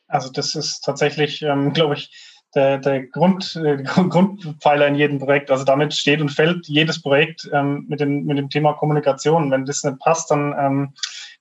Also 0.07 0.29
das 0.31 0.55
ist 0.55 0.81
tatsächlich, 0.81 1.43
ähm, 1.43 1.71
glaube 1.71 1.93
ich, 1.93 2.09
der, 2.55 2.77
der 2.77 3.07
Grund, 3.07 3.55
äh, 3.63 3.83
Grundpfeiler 3.83 4.87
in 4.87 4.95
jedem 4.95 5.19
Projekt. 5.19 5.51
Also 5.51 5.63
damit 5.63 5.93
steht 5.93 6.21
und 6.21 6.29
fällt 6.29 6.67
jedes 6.67 7.01
Projekt 7.01 7.49
ähm, 7.53 7.85
mit, 7.87 7.99
dem, 7.99 8.25
mit 8.25 8.37
dem 8.37 8.49
Thema 8.49 8.73
Kommunikation. 8.73 9.51
Wenn 9.51 9.65
das 9.65 9.83
nicht 9.83 9.99
passt, 9.99 10.31
dann 10.31 10.55
ähm, 10.57 10.93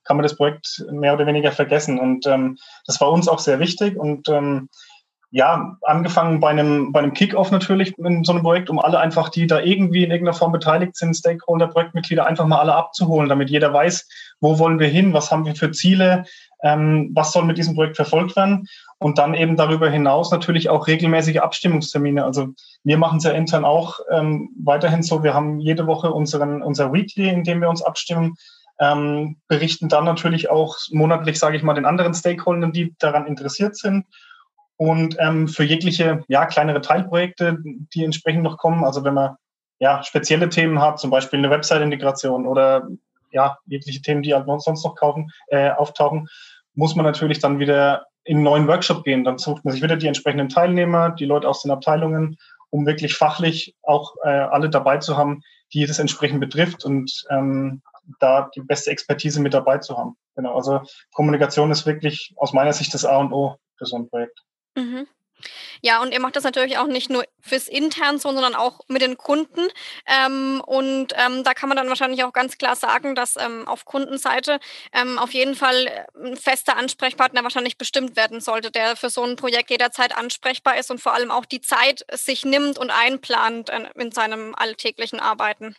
kann 0.03 0.17
man 0.17 0.23
das 0.23 0.35
Projekt 0.35 0.85
mehr 0.91 1.13
oder 1.13 1.25
weniger 1.27 1.51
vergessen. 1.51 1.99
Und 1.99 2.25
ähm, 2.27 2.57
das 2.85 2.99
war 3.01 3.11
uns 3.11 3.27
auch 3.27 3.39
sehr 3.39 3.59
wichtig. 3.59 3.97
Und 3.97 4.29
ähm, 4.29 4.69
ja, 5.31 5.77
angefangen 5.83 6.39
bei 6.39 6.49
einem, 6.49 6.91
bei 6.91 6.99
einem 6.99 7.13
Kickoff 7.13 7.51
natürlich 7.51 7.95
in 7.99 8.23
so 8.23 8.31
einem 8.31 8.41
Projekt, 8.41 8.69
um 8.69 8.79
alle 8.79 8.99
einfach, 8.99 9.29
die 9.29 9.45
da 9.45 9.59
irgendwie 9.59 10.03
in 10.03 10.09
irgendeiner 10.09 10.35
Form 10.35 10.51
beteiligt 10.51 10.95
sind, 10.95 11.15
Stakeholder, 11.15 11.67
Projektmitglieder, 11.67 12.25
einfach 12.25 12.47
mal 12.47 12.59
alle 12.59 12.73
abzuholen, 12.73 13.29
damit 13.29 13.49
jeder 13.51 13.71
weiß, 13.71 14.07
wo 14.41 14.57
wollen 14.57 14.79
wir 14.79 14.87
hin, 14.87 15.13
was 15.13 15.31
haben 15.31 15.45
wir 15.45 15.55
für 15.55 15.71
Ziele, 15.71 16.23
ähm, 16.63 17.11
was 17.13 17.31
soll 17.31 17.45
mit 17.45 17.59
diesem 17.59 17.75
Projekt 17.75 17.95
verfolgt 17.95 18.35
werden 18.35 18.67
und 18.97 19.19
dann 19.19 19.35
eben 19.35 19.55
darüber 19.55 19.89
hinaus 19.89 20.31
natürlich 20.31 20.69
auch 20.69 20.87
regelmäßige 20.87 21.37
Abstimmungstermine. 21.37 22.25
Also 22.25 22.47
wir 22.83 22.97
machen 22.97 23.19
es 23.19 23.23
ja 23.23 23.31
intern 23.31 23.65
auch 23.65 23.99
ähm, 24.11 24.49
weiterhin 24.63 25.03
so. 25.03 25.23
Wir 25.23 25.35
haben 25.35 25.59
jede 25.59 25.85
Woche 25.85 26.11
unseren, 26.11 26.63
unser 26.63 26.91
Weekly, 26.91 27.29
in 27.29 27.43
dem 27.43 27.61
wir 27.61 27.69
uns 27.69 27.83
abstimmen, 27.83 28.35
ähm, 28.79 29.37
berichten 29.47 29.89
dann 29.89 30.05
natürlich 30.05 30.49
auch 30.49 30.75
monatlich, 30.91 31.37
sage 31.37 31.55
ich 31.55 31.63
mal, 31.63 31.73
den 31.73 31.85
anderen 31.85 32.13
Stakeholdern, 32.13 32.71
die 32.71 32.95
daran 32.97 33.27
interessiert 33.27 33.75
sind. 33.75 34.05
Und 34.79 35.17
ähm, 35.19 35.47
für 35.47 35.63
jegliche 35.63 36.23
ja, 36.27 36.45
kleinere 36.45 36.81
Teilprojekte, 36.81 37.57
die 37.93 38.03
entsprechend 38.03 38.43
noch 38.43 38.57
kommen, 38.57 38.83
also 38.83 39.03
wenn 39.03 39.13
man 39.13 39.35
ja, 39.79 40.03
spezielle 40.03 40.49
Themen 40.49 40.81
hat, 40.81 40.99
zum 40.99 41.09
Beispiel 41.09 41.39
eine 41.39 41.49
Website-Integration 41.49 42.47
oder 42.47 42.87
ja, 43.31 43.57
jegliche 43.65 44.01
Themen, 44.01 44.23
die 44.23 44.33
halt 44.33 44.45
sonst 44.61 44.83
noch 44.83 44.95
kaufen, 44.95 45.31
äh, 45.47 45.69
auftauchen, 45.71 46.27
muss 46.73 46.95
man 46.95 47.05
natürlich 47.05 47.39
dann 47.39 47.59
wieder 47.59 48.05
in 48.23 48.37
einen 48.37 48.43
neuen 48.43 48.67
Workshop 48.67 49.03
gehen. 49.03 49.23
Dann 49.23 49.37
sucht 49.37 49.65
man 49.65 49.73
sich 49.73 49.83
wieder 49.83 49.97
die 49.97 50.07
entsprechenden 50.07 50.49
Teilnehmer, 50.49 51.11
die 51.11 51.25
Leute 51.25 51.47
aus 51.47 51.61
den 51.61 51.71
Abteilungen 51.71 52.37
um 52.69 52.85
wirklich 52.85 53.15
fachlich 53.15 53.75
auch 53.83 54.15
äh, 54.23 54.29
alle 54.29 54.69
dabei 54.69 54.97
zu 54.97 55.17
haben, 55.17 55.41
die 55.73 55.85
das 55.85 55.99
entsprechend 55.99 56.39
betrifft 56.39 56.85
und 56.85 57.25
ähm, 57.29 57.81
da 58.19 58.49
die 58.55 58.61
beste 58.61 58.91
Expertise 58.91 59.41
mit 59.41 59.53
dabei 59.53 59.77
zu 59.79 59.97
haben. 59.97 60.15
Genau, 60.35 60.55
also 60.55 60.81
Kommunikation 61.13 61.71
ist 61.71 61.85
wirklich 61.85 62.33
aus 62.37 62.53
meiner 62.53 62.73
Sicht 62.73 62.93
das 62.93 63.05
A 63.05 63.17
und 63.17 63.33
O 63.33 63.57
für 63.77 63.85
so 63.85 63.97
ein 63.97 64.09
Projekt. 64.09 64.39
Mhm. 64.75 65.07
Ja, 65.81 66.01
und 66.01 66.13
ihr 66.13 66.19
macht 66.19 66.35
das 66.35 66.43
natürlich 66.43 66.77
auch 66.77 66.87
nicht 66.87 67.09
nur 67.09 67.23
fürs 67.41 67.67
intern, 67.69 68.19
sondern 68.19 68.55
auch 68.55 68.81
mit 68.89 69.01
den 69.01 69.17
Kunden. 69.17 69.69
Ähm, 70.07 70.61
und 70.65 71.13
ähm, 71.15 71.43
da 71.43 71.53
kann 71.53 71.69
man 71.69 71.77
dann 71.77 71.89
wahrscheinlich 71.89 72.23
auch 72.23 72.33
ganz 72.33 72.57
klar 72.57 72.75
sagen, 72.75 73.15
dass 73.15 73.37
ähm, 73.37 73.67
auf 73.67 73.85
Kundenseite 73.85 74.59
ähm, 74.93 75.19
auf 75.19 75.33
jeden 75.33 75.55
Fall 75.55 75.87
äh, 75.87 76.05
ein 76.23 76.37
fester 76.37 76.77
Ansprechpartner 76.77 77.43
wahrscheinlich 77.43 77.77
bestimmt 77.77 78.15
werden 78.17 78.41
sollte, 78.41 78.71
der 78.71 78.95
für 78.97 79.09
so 79.09 79.23
ein 79.23 79.37
Projekt 79.37 79.69
jederzeit 79.71 80.17
ansprechbar 80.17 80.77
ist 80.77 80.91
und 80.91 81.01
vor 81.01 81.13
allem 81.13 81.31
auch 81.31 81.45
die 81.45 81.61
Zeit 81.61 82.05
sich 82.13 82.45
nimmt 82.45 82.77
und 82.77 82.91
einplant 82.91 83.69
äh, 83.69 83.89
in 83.95 84.11
seinem 84.11 84.55
alltäglichen 84.55 85.19
Arbeiten. 85.21 85.75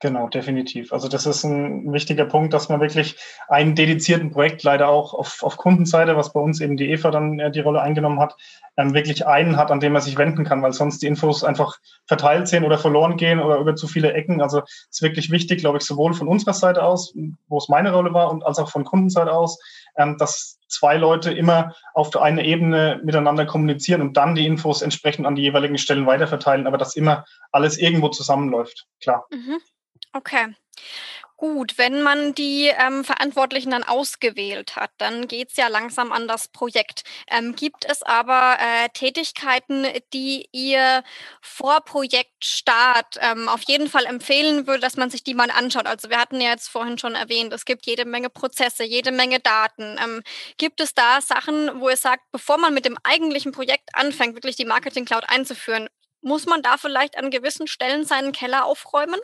Genau, 0.00 0.28
definitiv. 0.28 0.92
Also 0.92 1.08
das 1.08 1.26
ist 1.26 1.42
ein 1.42 1.92
wichtiger 1.92 2.24
Punkt, 2.24 2.54
dass 2.54 2.68
man 2.68 2.80
wirklich 2.80 3.16
einen 3.48 3.74
dedizierten 3.74 4.30
Projekt 4.30 4.62
leider 4.62 4.88
auch 4.88 5.12
auf, 5.12 5.42
auf 5.42 5.56
Kundenseite, 5.56 6.16
was 6.16 6.32
bei 6.32 6.38
uns 6.38 6.60
eben 6.60 6.76
die 6.76 6.90
Eva 6.92 7.10
dann 7.10 7.40
äh, 7.40 7.50
die 7.50 7.58
Rolle 7.58 7.82
eingenommen 7.82 8.20
hat, 8.20 8.36
ähm, 8.76 8.94
wirklich 8.94 9.26
einen 9.26 9.56
hat, 9.56 9.72
an 9.72 9.80
dem 9.80 9.94
man 9.94 10.02
sich 10.02 10.16
wenden 10.16 10.44
kann, 10.44 10.62
weil 10.62 10.72
sonst 10.72 11.02
die 11.02 11.08
Infos 11.08 11.42
einfach 11.42 11.78
verteilt 12.06 12.46
sind 12.46 12.62
oder 12.62 12.78
verloren 12.78 13.16
gehen 13.16 13.40
oder 13.40 13.58
über 13.58 13.74
zu 13.74 13.88
viele 13.88 14.12
Ecken. 14.12 14.40
Also 14.40 14.62
ist 14.88 15.02
wirklich 15.02 15.32
wichtig, 15.32 15.58
glaube 15.58 15.78
ich, 15.78 15.84
sowohl 15.84 16.14
von 16.14 16.28
unserer 16.28 16.54
Seite 16.54 16.84
aus, 16.84 17.12
wo 17.48 17.58
es 17.58 17.68
meine 17.68 17.92
Rolle 17.92 18.14
war, 18.14 18.30
und 18.30 18.46
als 18.46 18.60
auch 18.60 18.70
von 18.70 18.84
Kundenseite 18.84 19.32
aus, 19.32 19.58
ähm, 19.96 20.16
dass 20.16 20.60
zwei 20.68 20.96
Leute 20.96 21.32
immer 21.32 21.74
auf 21.94 22.10
der 22.10 22.22
einen 22.22 22.38
Ebene 22.38 23.00
miteinander 23.02 23.46
kommunizieren 23.46 24.00
und 24.00 24.16
dann 24.16 24.36
die 24.36 24.46
Infos 24.46 24.80
entsprechend 24.82 25.26
an 25.26 25.34
die 25.34 25.42
jeweiligen 25.42 25.76
Stellen 25.76 26.06
weiterverteilen, 26.06 26.68
aber 26.68 26.78
dass 26.78 26.94
immer 26.94 27.24
alles 27.50 27.78
irgendwo 27.78 28.10
zusammenläuft, 28.10 28.86
klar. 29.00 29.26
Mhm. 29.32 29.58
Okay. 30.18 30.48
Gut, 31.36 31.78
wenn 31.78 32.02
man 32.02 32.34
die 32.34 32.66
ähm, 32.66 33.04
Verantwortlichen 33.04 33.70
dann 33.70 33.84
ausgewählt 33.84 34.74
hat, 34.74 34.90
dann 34.98 35.28
geht 35.28 35.50
es 35.50 35.56
ja 35.56 35.68
langsam 35.68 36.10
an 36.10 36.26
das 36.26 36.48
Projekt. 36.48 37.04
Ähm, 37.30 37.54
gibt 37.54 37.84
es 37.88 38.02
aber 38.02 38.56
äh, 38.60 38.88
Tätigkeiten, 38.92 39.86
die 40.12 40.48
ihr 40.50 41.04
vor 41.40 41.82
Projektstart 41.82 43.18
ähm, 43.20 43.48
auf 43.48 43.62
jeden 43.68 43.88
Fall 43.88 44.04
empfehlen 44.06 44.66
würde, 44.66 44.80
dass 44.80 44.96
man 44.96 45.10
sich 45.10 45.22
die 45.22 45.34
mal 45.34 45.50
anschaut? 45.52 45.86
Also 45.86 46.10
wir 46.10 46.18
hatten 46.18 46.40
ja 46.40 46.50
jetzt 46.50 46.68
vorhin 46.68 46.98
schon 46.98 47.14
erwähnt, 47.14 47.52
es 47.52 47.64
gibt 47.64 47.86
jede 47.86 48.04
Menge 48.04 48.30
Prozesse, 48.30 48.82
jede 48.84 49.12
Menge 49.12 49.38
Daten. 49.38 49.96
Ähm, 50.02 50.22
gibt 50.56 50.80
es 50.80 50.94
da 50.94 51.20
Sachen, 51.20 51.80
wo 51.80 51.88
ihr 51.88 51.96
sagt, 51.96 52.24
bevor 52.32 52.58
man 52.58 52.74
mit 52.74 52.84
dem 52.84 52.98
eigentlichen 53.04 53.52
Projekt 53.52 53.90
anfängt, 53.94 54.34
wirklich 54.34 54.56
die 54.56 54.64
Marketing 54.64 55.04
Cloud 55.04 55.24
einzuführen, 55.28 55.88
muss 56.20 56.46
man 56.46 56.62
da 56.62 56.76
vielleicht 56.78 57.16
an 57.16 57.30
gewissen 57.30 57.68
Stellen 57.68 58.04
seinen 58.04 58.32
Keller 58.32 58.64
aufräumen? 58.66 59.20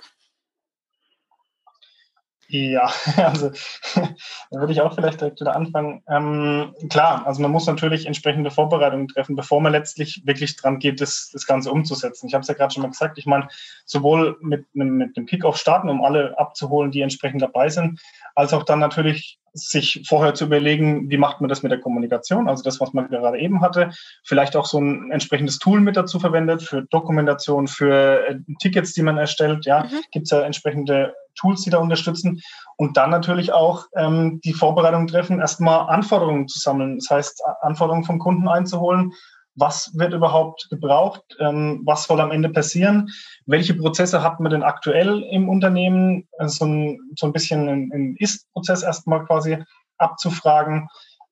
Ja, 2.48 2.90
also 3.16 3.50
da 3.94 4.60
würde 4.60 4.72
ich 4.72 4.80
auch 4.80 4.94
vielleicht 4.94 5.20
direkt 5.20 5.40
wieder 5.40 5.56
anfangen. 5.56 6.02
Ähm, 6.08 6.74
klar, 6.90 7.26
also 7.26 7.42
man 7.42 7.50
muss 7.50 7.66
natürlich 7.66 8.06
entsprechende 8.06 8.50
Vorbereitungen 8.50 9.08
treffen, 9.08 9.36
bevor 9.36 9.60
man 9.60 9.72
letztlich 9.72 10.22
wirklich 10.24 10.56
dran 10.56 10.78
geht, 10.78 11.00
das, 11.00 11.30
das 11.32 11.46
Ganze 11.46 11.70
umzusetzen. 11.70 12.26
Ich 12.26 12.34
habe 12.34 12.42
es 12.42 12.48
ja 12.48 12.54
gerade 12.54 12.72
schon 12.72 12.82
mal 12.82 12.90
gesagt, 12.90 13.18
ich 13.18 13.26
meine, 13.26 13.48
sowohl 13.84 14.36
mit, 14.40 14.66
mit 14.74 15.16
dem 15.16 15.26
Kickoff 15.26 15.56
starten, 15.56 15.88
um 15.88 16.04
alle 16.04 16.38
abzuholen, 16.38 16.90
die 16.90 17.00
entsprechend 17.00 17.42
dabei 17.42 17.68
sind, 17.68 18.00
als 18.34 18.52
auch 18.52 18.64
dann 18.64 18.78
natürlich 18.78 19.38
sich 19.54 20.02
vorher 20.06 20.34
zu 20.34 20.46
überlegen, 20.46 21.08
wie 21.10 21.16
macht 21.16 21.40
man 21.40 21.48
das 21.48 21.62
mit 21.62 21.70
der 21.70 21.80
Kommunikation, 21.80 22.48
also 22.48 22.64
das, 22.64 22.80
was 22.80 22.92
man 22.92 23.08
gerade 23.08 23.38
eben 23.38 23.60
hatte, 23.60 23.90
vielleicht 24.24 24.56
auch 24.56 24.66
so 24.66 24.80
ein 24.80 25.12
entsprechendes 25.12 25.60
Tool 25.60 25.80
mit 25.80 25.96
dazu 25.96 26.18
verwendet 26.18 26.62
für 26.62 26.82
Dokumentation, 26.82 27.68
für 27.68 28.26
äh, 28.26 28.36
Tickets, 28.58 28.94
die 28.94 29.02
man 29.02 29.16
erstellt, 29.16 29.64
ja, 29.64 29.84
mhm. 29.84 30.00
gibt 30.10 30.24
es 30.24 30.32
ja 30.32 30.40
entsprechende 30.40 31.14
Tools, 31.34 31.62
die 31.62 31.70
da 31.70 31.78
unterstützen 31.78 32.40
und 32.76 32.96
dann 32.96 33.10
natürlich 33.10 33.52
auch 33.52 33.86
ähm, 33.96 34.40
die 34.44 34.52
Vorbereitung 34.52 35.06
treffen, 35.06 35.40
erstmal 35.40 35.88
Anforderungen 35.88 36.48
zu 36.48 36.58
sammeln, 36.58 36.98
das 36.98 37.10
heißt 37.10 37.42
Anforderungen 37.62 38.04
vom 38.04 38.18
Kunden 38.18 38.48
einzuholen, 38.48 39.12
was 39.56 39.92
wird 39.94 40.12
überhaupt 40.12 40.68
gebraucht, 40.70 41.22
ähm, 41.38 41.82
was 41.84 42.04
soll 42.04 42.20
am 42.20 42.32
Ende 42.32 42.48
passieren, 42.48 43.08
welche 43.46 43.74
Prozesse 43.74 44.22
hat 44.22 44.40
man 44.40 44.50
denn 44.50 44.62
aktuell 44.62 45.22
im 45.30 45.48
Unternehmen, 45.48 46.28
also 46.38 46.64
so, 46.64 46.64
ein, 46.66 46.98
so 47.16 47.26
ein 47.26 47.32
bisschen 47.32 47.68
einen 47.68 48.16
Ist-Prozess 48.18 48.82
erstmal 48.82 49.24
quasi 49.24 49.58
abzufragen. 49.98 50.88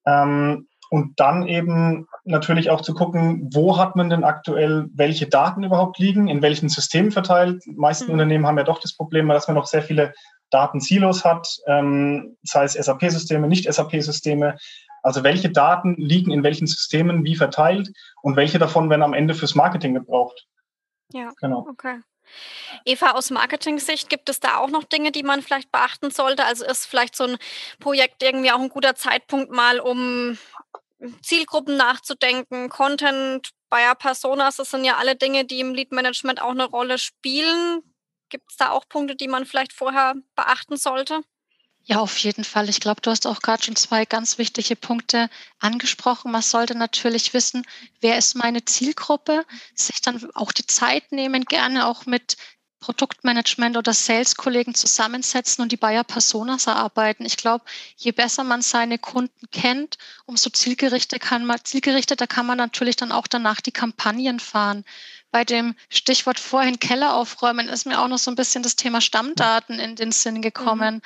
Ähm, 0.06 0.68
und 0.92 1.18
dann 1.18 1.48
eben 1.48 2.06
natürlich 2.24 2.68
auch 2.68 2.82
zu 2.82 2.92
gucken, 2.92 3.48
wo 3.50 3.78
hat 3.78 3.96
man 3.96 4.10
denn 4.10 4.24
aktuell 4.24 4.90
welche 4.92 5.26
Daten 5.26 5.64
überhaupt 5.64 5.98
liegen, 5.98 6.28
in 6.28 6.42
welchen 6.42 6.68
Systemen 6.68 7.10
verteilt. 7.10 7.64
Die 7.64 7.72
meisten 7.72 8.08
mhm. 8.08 8.12
Unternehmen 8.12 8.46
haben 8.46 8.58
ja 8.58 8.64
doch 8.64 8.78
das 8.78 8.94
Problem, 8.94 9.26
dass 9.28 9.48
man 9.48 9.54
noch 9.54 9.64
sehr 9.64 9.82
viele 9.82 10.12
Datensilos 10.50 11.24
hat, 11.24 11.48
ähm, 11.66 12.36
sei 12.42 12.64
es 12.64 12.74
SAP-Systeme, 12.74 13.48
nicht 13.48 13.72
SAP-Systeme. 13.72 14.58
Also 15.02 15.24
welche 15.24 15.48
Daten 15.48 15.94
liegen 15.96 16.30
in 16.30 16.42
welchen 16.42 16.66
Systemen 16.66 17.24
wie 17.24 17.36
verteilt 17.36 17.90
und 18.20 18.36
welche 18.36 18.58
davon 18.58 18.90
werden 18.90 19.02
am 19.02 19.14
Ende 19.14 19.32
fürs 19.32 19.54
Marketing 19.54 19.94
gebraucht. 19.94 20.46
Ja, 21.14 21.30
genau. 21.40 21.66
Okay. 21.70 22.00
Eva, 22.84 23.12
aus 23.12 23.30
Marketing-Sicht 23.30 24.10
gibt 24.10 24.28
es 24.28 24.40
da 24.40 24.58
auch 24.58 24.68
noch 24.68 24.84
Dinge, 24.84 25.10
die 25.10 25.22
man 25.22 25.40
vielleicht 25.40 25.72
beachten 25.72 26.10
sollte? 26.10 26.44
Also 26.44 26.66
ist 26.66 26.84
vielleicht 26.84 27.16
so 27.16 27.24
ein 27.24 27.36
Projekt 27.80 28.22
irgendwie 28.22 28.50
auch 28.50 28.60
ein 28.60 28.68
guter 28.68 28.94
Zeitpunkt 28.94 29.50
mal, 29.50 29.80
um 29.80 30.36
Zielgruppen 31.22 31.76
nachzudenken, 31.76 32.68
Content, 32.68 33.50
Buyer 33.68 33.94
Personas, 33.94 34.56
das 34.56 34.70
sind 34.70 34.84
ja 34.84 34.96
alle 34.96 35.16
Dinge, 35.16 35.44
die 35.44 35.60
im 35.60 35.74
Lead-Management 35.74 36.40
auch 36.42 36.50
eine 36.50 36.64
Rolle 36.64 36.98
spielen. 36.98 37.82
Gibt 38.28 38.50
es 38.50 38.56
da 38.56 38.70
auch 38.70 38.88
Punkte, 38.88 39.16
die 39.16 39.28
man 39.28 39.46
vielleicht 39.46 39.72
vorher 39.72 40.14
beachten 40.36 40.76
sollte? 40.76 41.22
Ja, 41.84 41.98
auf 41.98 42.16
jeden 42.18 42.44
Fall. 42.44 42.68
Ich 42.68 42.78
glaube, 42.78 43.00
du 43.00 43.10
hast 43.10 43.26
auch 43.26 43.40
gerade 43.40 43.62
schon 43.64 43.74
zwei 43.74 44.04
ganz 44.04 44.38
wichtige 44.38 44.76
Punkte 44.76 45.28
angesprochen. 45.58 46.30
Man 46.30 46.42
sollte 46.42 46.76
natürlich 46.76 47.34
wissen, 47.34 47.66
wer 48.00 48.16
ist 48.18 48.36
meine 48.36 48.64
Zielgruppe, 48.64 49.44
sich 49.74 50.00
dann 50.00 50.30
auch 50.34 50.52
die 50.52 50.66
Zeit 50.66 51.10
nehmen, 51.10 51.44
gerne 51.44 51.86
auch 51.86 52.06
mit 52.06 52.36
Produktmanagement 52.82 53.76
oder 53.76 53.94
Sales-Kollegen 53.94 54.74
zusammensetzen 54.74 55.62
und 55.62 55.72
die 55.72 55.76
Buyer 55.76 56.04
Personas 56.04 56.66
erarbeiten. 56.66 57.24
Ich 57.24 57.36
glaube, 57.36 57.64
je 57.96 58.10
besser 58.10 58.44
man 58.44 58.60
seine 58.60 58.98
Kunden 58.98 59.50
kennt, 59.52 59.96
umso 60.26 60.50
zielgerichteter 60.50 61.18
kann 61.18 61.46
man, 61.46 61.60
zielgerichteter 61.62 62.26
kann 62.26 62.44
man 62.44 62.58
natürlich 62.58 62.96
dann 62.96 63.12
auch 63.12 63.28
danach 63.28 63.60
die 63.60 63.72
Kampagnen 63.72 64.40
fahren. 64.40 64.84
Bei 65.30 65.44
dem 65.44 65.76
Stichwort 65.88 66.40
vorhin 66.40 66.80
Keller 66.80 67.14
aufräumen 67.14 67.68
ist 67.68 67.86
mir 67.86 68.00
auch 68.00 68.08
noch 68.08 68.18
so 68.18 68.30
ein 68.30 68.36
bisschen 68.36 68.62
das 68.62 68.76
Thema 68.76 69.00
Stammdaten 69.00 69.78
in 69.78 69.96
den 69.96 70.12
Sinn 70.12 70.42
gekommen. 70.42 70.96
Mhm 70.96 71.02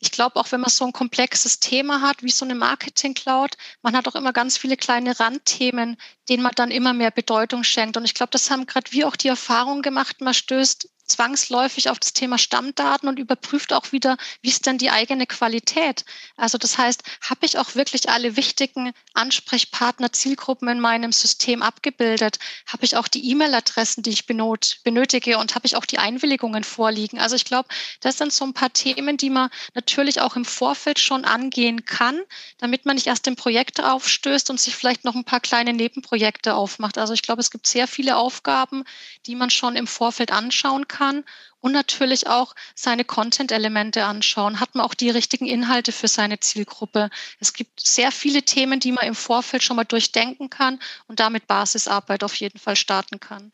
ich 0.00 0.12
glaube, 0.12 0.36
auch 0.36 0.52
wenn 0.52 0.60
man 0.60 0.70
so 0.70 0.84
ein 0.84 0.92
komplexes 0.92 1.58
Thema 1.58 2.00
hat, 2.00 2.22
wie 2.22 2.30
so 2.30 2.44
eine 2.44 2.54
Marketing-Cloud, 2.54 3.56
man 3.82 3.96
hat 3.96 4.06
auch 4.06 4.14
immer 4.14 4.32
ganz 4.32 4.56
viele 4.56 4.76
kleine 4.76 5.18
Randthemen, 5.18 5.96
denen 6.28 6.42
man 6.42 6.52
dann 6.54 6.70
immer 6.70 6.92
mehr 6.92 7.10
Bedeutung 7.10 7.64
schenkt. 7.64 7.96
Und 7.96 8.04
ich 8.04 8.14
glaube, 8.14 8.30
das 8.30 8.50
haben 8.50 8.66
gerade 8.66 8.92
wir 8.92 9.08
auch 9.08 9.16
die 9.16 9.28
Erfahrung 9.28 9.82
gemacht, 9.82 10.20
man 10.20 10.34
stößt 10.34 10.88
zwangsläufig 11.08 11.88
auf 11.88 11.98
das 11.98 12.12
Thema 12.12 12.38
Stammdaten 12.38 13.08
und 13.08 13.18
überprüft 13.18 13.72
auch 13.72 13.92
wieder, 13.92 14.16
wie 14.42 14.50
ist 14.50 14.66
denn 14.66 14.78
die 14.78 14.90
eigene 14.90 15.26
Qualität. 15.26 16.04
Also 16.36 16.58
das 16.58 16.78
heißt, 16.78 17.02
habe 17.22 17.46
ich 17.46 17.58
auch 17.58 17.74
wirklich 17.74 18.08
alle 18.08 18.36
wichtigen 18.36 18.92
Ansprechpartner, 19.14 20.12
Zielgruppen 20.12 20.68
in 20.68 20.80
meinem 20.80 21.12
System 21.12 21.62
abgebildet? 21.62 22.38
Habe 22.66 22.84
ich 22.84 22.96
auch 22.96 23.08
die 23.08 23.30
E-Mail-Adressen, 23.30 24.02
die 24.02 24.10
ich 24.10 24.26
benötige 24.26 25.38
und 25.38 25.54
habe 25.54 25.66
ich 25.66 25.76
auch 25.76 25.86
die 25.86 25.98
Einwilligungen 25.98 26.62
vorliegen? 26.62 27.18
Also 27.18 27.36
ich 27.36 27.44
glaube, 27.44 27.68
das 28.00 28.18
sind 28.18 28.32
so 28.32 28.44
ein 28.44 28.54
paar 28.54 28.72
Themen, 28.72 29.16
die 29.16 29.30
man 29.30 29.48
natürlich 29.74 30.20
auch 30.20 30.36
im 30.36 30.44
Vorfeld 30.44 30.98
schon 30.98 31.24
angehen 31.24 31.84
kann, 31.86 32.20
damit 32.58 32.84
man 32.84 32.96
nicht 32.96 33.06
erst 33.06 33.26
im 33.26 33.36
Projekt 33.36 33.82
aufstößt 33.82 34.50
und 34.50 34.60
sich 34.60 34.76
vielleicht 34.76 35.04
noch 35.04 35.14
ein 35.14 35.24
paar 35.24 35.40
kleine 35.40 35.72
Nebenprojekte 35.72 36.54
aufmacht. 36.54 36.98
Also 36.98 37.14
ich 37.14 37.22
glaube, 37.22 37.40
es 37.40 37.50
gibt 37.50 37.66
sehr 37.66 37.88
viele 37.88 38.16
Aufgaben, 38.16 38.84
die 39.26 39.34
man 39.34 39.48
schon 39.48 39.74
im 39.74 39.86
Vorfeld 39.86 40.32
anschauen 40.32 40.86
kann 40.86 40.97
kann 40.98 41.24
und 41.60 41.72
natürlich 41.72 42.26
auch 42.26 42.54
seine 42.74 43.04
Content-Elemente 43.04 44.04
anschauen. 44.04 44.60
Hat 44.60 44.74
man 44.74 44.84
auch 44.84 44.94
die 44.94 45.10
richtigen 45.10 45.46
Inhalte 45.46 45.92
für 45.92 46.08
seine 46.08 46.40
Zielgruppe? 46.40 47.10
Es 47.40 47.52
gibt 47.52 47.80
sehr 47.80 48.10
viele 48.10 48.42
Themen, 48.42 48.80
die 48.80 48.92
man 48.92 49.06
im 49.06 49.14
Vorfeld 49.14 49.62
schon 49.62 49.76
mal 49.76 49.84
durchdenken 49.84 50.50
kann 50.50 50.80
und 51.06 51.20
damit 51.20 51.46
Basisarbeit 51.46 52.24
auf 52.24 52.34
jeden 52.34 52.58
Fall 52.58 52.76
starten 52.76 53.20
kann. 53.20 53.52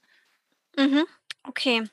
Mhm. 0.76 1.04
Okay. 1.44 1.84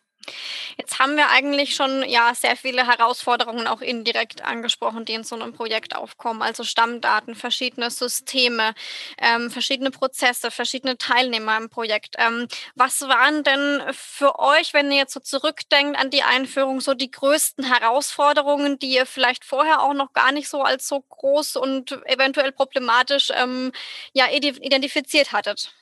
Jetzt 0.78 1.00
haben 1.00 1.18
wir 1.18 1.30
eigentlich 1.30 1.76
schon 1.76 2.08
ja 2.08 2.34
sehr 2.36 2.56
viele 2.56 2.88
Herausforderungen 2.88 3.68
auch 3.68 3.82
indirekt 3.82 4.44
angesprochen, 4.44 5.06
die 5.06 5.14
in 5.14 5.24
so 5.24 5.36
einem 5.36 5.54
Projekt 5.54 5.96
aufkommen. 5.96 6.42
Also 6.42 6.64
Stammdaten, 6.64 7.36
verschiedene 7.36 7.90
Systeme, 7.90 8.74
ähm, 9.18 9.52
verschiedene 9.52 9.92
Prozesse, 9.92 10.52
verschiedene 10.52 10.98
Teilnehmer 10.98 11.58
im 11.58 11.70
Projekt. 11.70 12.16
Ähm, 12.18 12.48
was 12.76 13.02
waren 13.02 13.44
denn 13.44 13.82
für 13.92 14.40
euch, 14.40 14.74
wenn 14.74 14.92
ihr 14.92 14.98
jetzt 14.98 15.14
so 15.14 15.20
zurückdenkt 15.20 16.00
an 16.00 16.10
die 16.10 16.24
Einführung, 16.24 16.82
so 16.82 16.94
die 16.94 17.12
größten 17.12 17.66
Herausforderungen, 17.66 18.80
die 18.80 18.94
ihr 18.94 19.06
vielleicht 19.06 19.46
vorher 19.46 19.82
auch 19.82 19.94
noch 19.94 20.14
gar 20.14 20.32
nicht 20.32 20.50
so 20.50 20.62
als 20.62 20.88
so 20.88 21.02
groß 21.02 21.56
und 21.58 21.92
eventuell 22.06 22.52
problematisch 22.52 23.32
ähm, 23.36 23.72
ja, 24.14 24.26
identifiziert 24.32 25.32
hattet? 25.32 25.74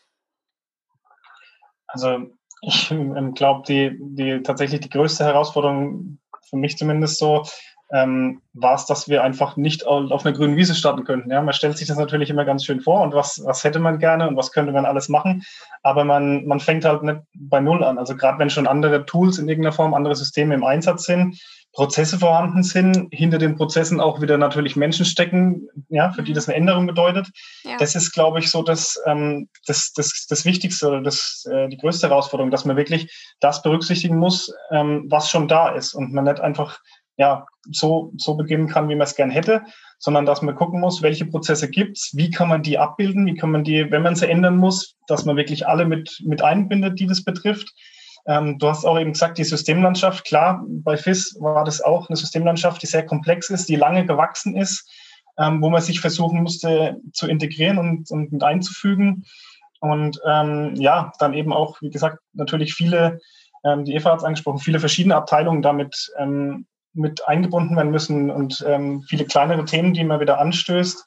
Also 1.87 2.29
Ich 2.61 2.91
ähm, 2.91 3.33
glaube, 3.33 3.63
die, 3.67 3.97
die 3.99 4.41
tatsächlich 4.43 4.81
die 4.81 4.89
größte 4.89 5.23
Herausforderung, 5.23 6.19
für 6.49 6.57
mich 6.57 6.77
zumindest 6.77 7.19
so, 7.19 7.43
ähm, 7.91 8.41
war 8.53 8.75
es, 8.75 8.85
dass 8.85 9.07
wir 9.07 9.23
einfach 9.23 9.57
nicht 9.57 9.85
auf 9.87 10.25
einer 10.25 10.35
grünen 10.35 10.57
Wiese 10.57 10.75
starten 10.75 11.05
könnten. 11.05 11.31
Ja, 11.31 11.41
man 11.41 11.53
stellt 11.53 11.77
sich 11.77 11.87
das 11.87 11.97
natürlich 11.97 12.29
immer 12.29 12.45
ganz 12.45 12.65
schön 12.65 12.81
vor 12.81 13.01
und 13.01 13.13
was, 13.13 13.41
was 13.43 13.63
hätte 13.63 13.79
man 13.79 13.99
gerne 13.99 14.27
und 14.27 14.35
was 14.35 14.51
könnte 14.51 14.71
man 14.71 14.85
alles 14.85 15.09
machen, 15.09 15.43
aber 15.81 16.03
man, 16.03 16.45
man 16.45 16.59
fängt 16.59 16.85
halt 16.85 17.03
nicht 17.03 17.19
bei 17.33 17.59
Null 17.59 17.83
an. 17.83 17.97
Also 17.97 18.15
gerade 18.15 18.39
wenn 18.39 18.49
schon 18.49 18.67
andere 18.67 19.05
Tools 19.05 19.37
in 19.37 19.47
irgendeiner 19.47 19.73
Form, 19.73 19.93
andere 19.93 20.15
Systeme 20.15 20.53
im 20.53 20.63
Einsatz 20.63 21.05
sind, 21.05 21.39
Prozesse 21.73 22.17
vorhanden 22.17 22.63
sind, 22.63 23.07
hinter 23.11 23.37
den 23.37 23.55
Prozessen 23.55 23.99
auch 23.99 24.21
wieder 24.21 24.37
natürlich 24.37 24.75
Menschen 24.75 25.05
stecken, 25.05 25.67
ja, 25.89 26.11
für 26.11 26.23
die 26.23 26.31
mhm. 26.31 26.35
das 26.35 26.49
eine 26.49 26.57
Änderung 26.57 26.87
bedeutet. 26.87 27.29
Ja. 27.63 27.77
Das 27.77 27.95
ist, 27.95 28.11
glaube 28.11 28.39
ich, 28.39 28.49
so 28.49 28.63
das, 28.63 28.99
ähm, 29.05 29.49
das, 29.67 29.93
das, 29.93 30.25
das 30.27 30.45
Wichtigste 30.45 30.87
oder 30.87 31.01
das, 31.01 31.45
äh, 31.49 31.69
die 31.69 31.77
größte 31.77 32.09
Herausforderung, 32.09 32.49
dass 32.49 32.65
man 32.65 32.75
wirklich 32.75 33.35
das 33.39 33.61
berücksichtigen 33.61 34.17
muss, 34.17 34.51
ähm, 34.71 35.05
was 35.09 35.29
schon 35.29 35.47
da 35.47 35.69
ist 35.69 35.93
und 35.93 36.11
man 36.11 36.25
nicht 36.25 36.39
einfach 36.39 36.79
ja, 37.19 37.45
so, 37.69 38.13
so 38.17 38.35
beginnen 38.35 38.67
kann, 38.67 38.87
wie 38.87 38.95
man 38.95 39.05
es 39.05 39.15
gern 39.15 39.29
hätte, 39.29 39.63
sondern 39.99 40.25
dass 40.25 40.41
man 40.41 40.55
gucken 40.55 40.79
muss, 40.79 41.01
welche 41.01 41.25
Prozesse 41.25 41.69
gibt's, 41.69 42.11
wie 42.15 42.31
kann 42.31 42.47
man 42.47 42.63
die 42.63 42.77
abbilden, 42.77 43.25
wie 43.25 43.35
kann 43.35 43.51
man 43.51 43.65
die, 43.65 43.91
wenn 43.91 44.01
man 44.01 44.15
sie 44.15 44.29
ändern 44.29 44.55
muss, 44.55 44.95
dass 45.07 45.25
man 45.25 45.35
wirklich 45.35 45.67
alle 45.67 45.85
mit, 45.85 46.21
mit 46.25 46.41
einbindet, 46.41 46.97
die 46.97 47.07
das 47.07 47.25
betrifft. 47.25 47.73
Ähm, 48.25 48.57
du 48.57 48.69
hast 48.69 48.85
auch 48.85 48.97
eben 48.97 49.11
gesagt, 49.11 49.37
die 49.37 49.43
Systemlandschaft, 49.43 50.23
klar, 50.23 50.63
bei 50.65 50.95
FIS 50.95 51.35
war 51.41 51.65
das 51.65 51.81
auch 51.81 52.07
eine 52.07 52.15
Systemlandschaft, 52.15 52.81
die 52.81 52.87
sehr 52.87 53.05
komplex 53.05 53.49
ist, 53.49 53.67
die 53.67 53.75
lange 53.75 54.05
gewachsen 54.05 54.55
ist, 54.55 54.89
ähm, 55.37 55.61
wo 55.61 55.69
man 55.69 55.81
sich 55.81 55.99
versuchen 55.99 56.41
musste 56.41 57.01
zu 57.11 57.27
integrieren 57.27 57.77
und, 57.77 58.09
und 58.11 58.31
mit 58.31 58.43
einzufügen. 58.43 59.25
Und 59.81 60.21
ähm, 60.25 60.73
ja, 60.75 61.11
dann 61.19 61.33
eben 61.33 61.51
auch, 61.51 61.81
wie 61.81 61.89
gesagt, 61.89 62.19
natürlich 62.31 62.73
viele, 62.73 63.19
ähm, 63.65 63.83
die 63.83 63.93
Eva 63.93 64.11
hat 64.11 64.19
es 64.19 64.25
angesprochen, 64.25 64.59
viele 64.59 64.79
verschiedene 64.79 65.17
Abteilungen 65.17 65.61
damit 65.61 66.11
ähm, 66.17 66.65
mit 66.93 67.27
eingebunden 67.27 67.75
werden 67.75 67.91
müssen 67.91 68.31
und 68.31 68.63
ähm, 68.67 69.03
viele 69.03 69.25
kleinere 69.25 69.65
Themen, 69.65 69.93
die 69.93 70.03
man 70.03 70.19
wieder 70.19 70.39
anstößt. 70.39 71.05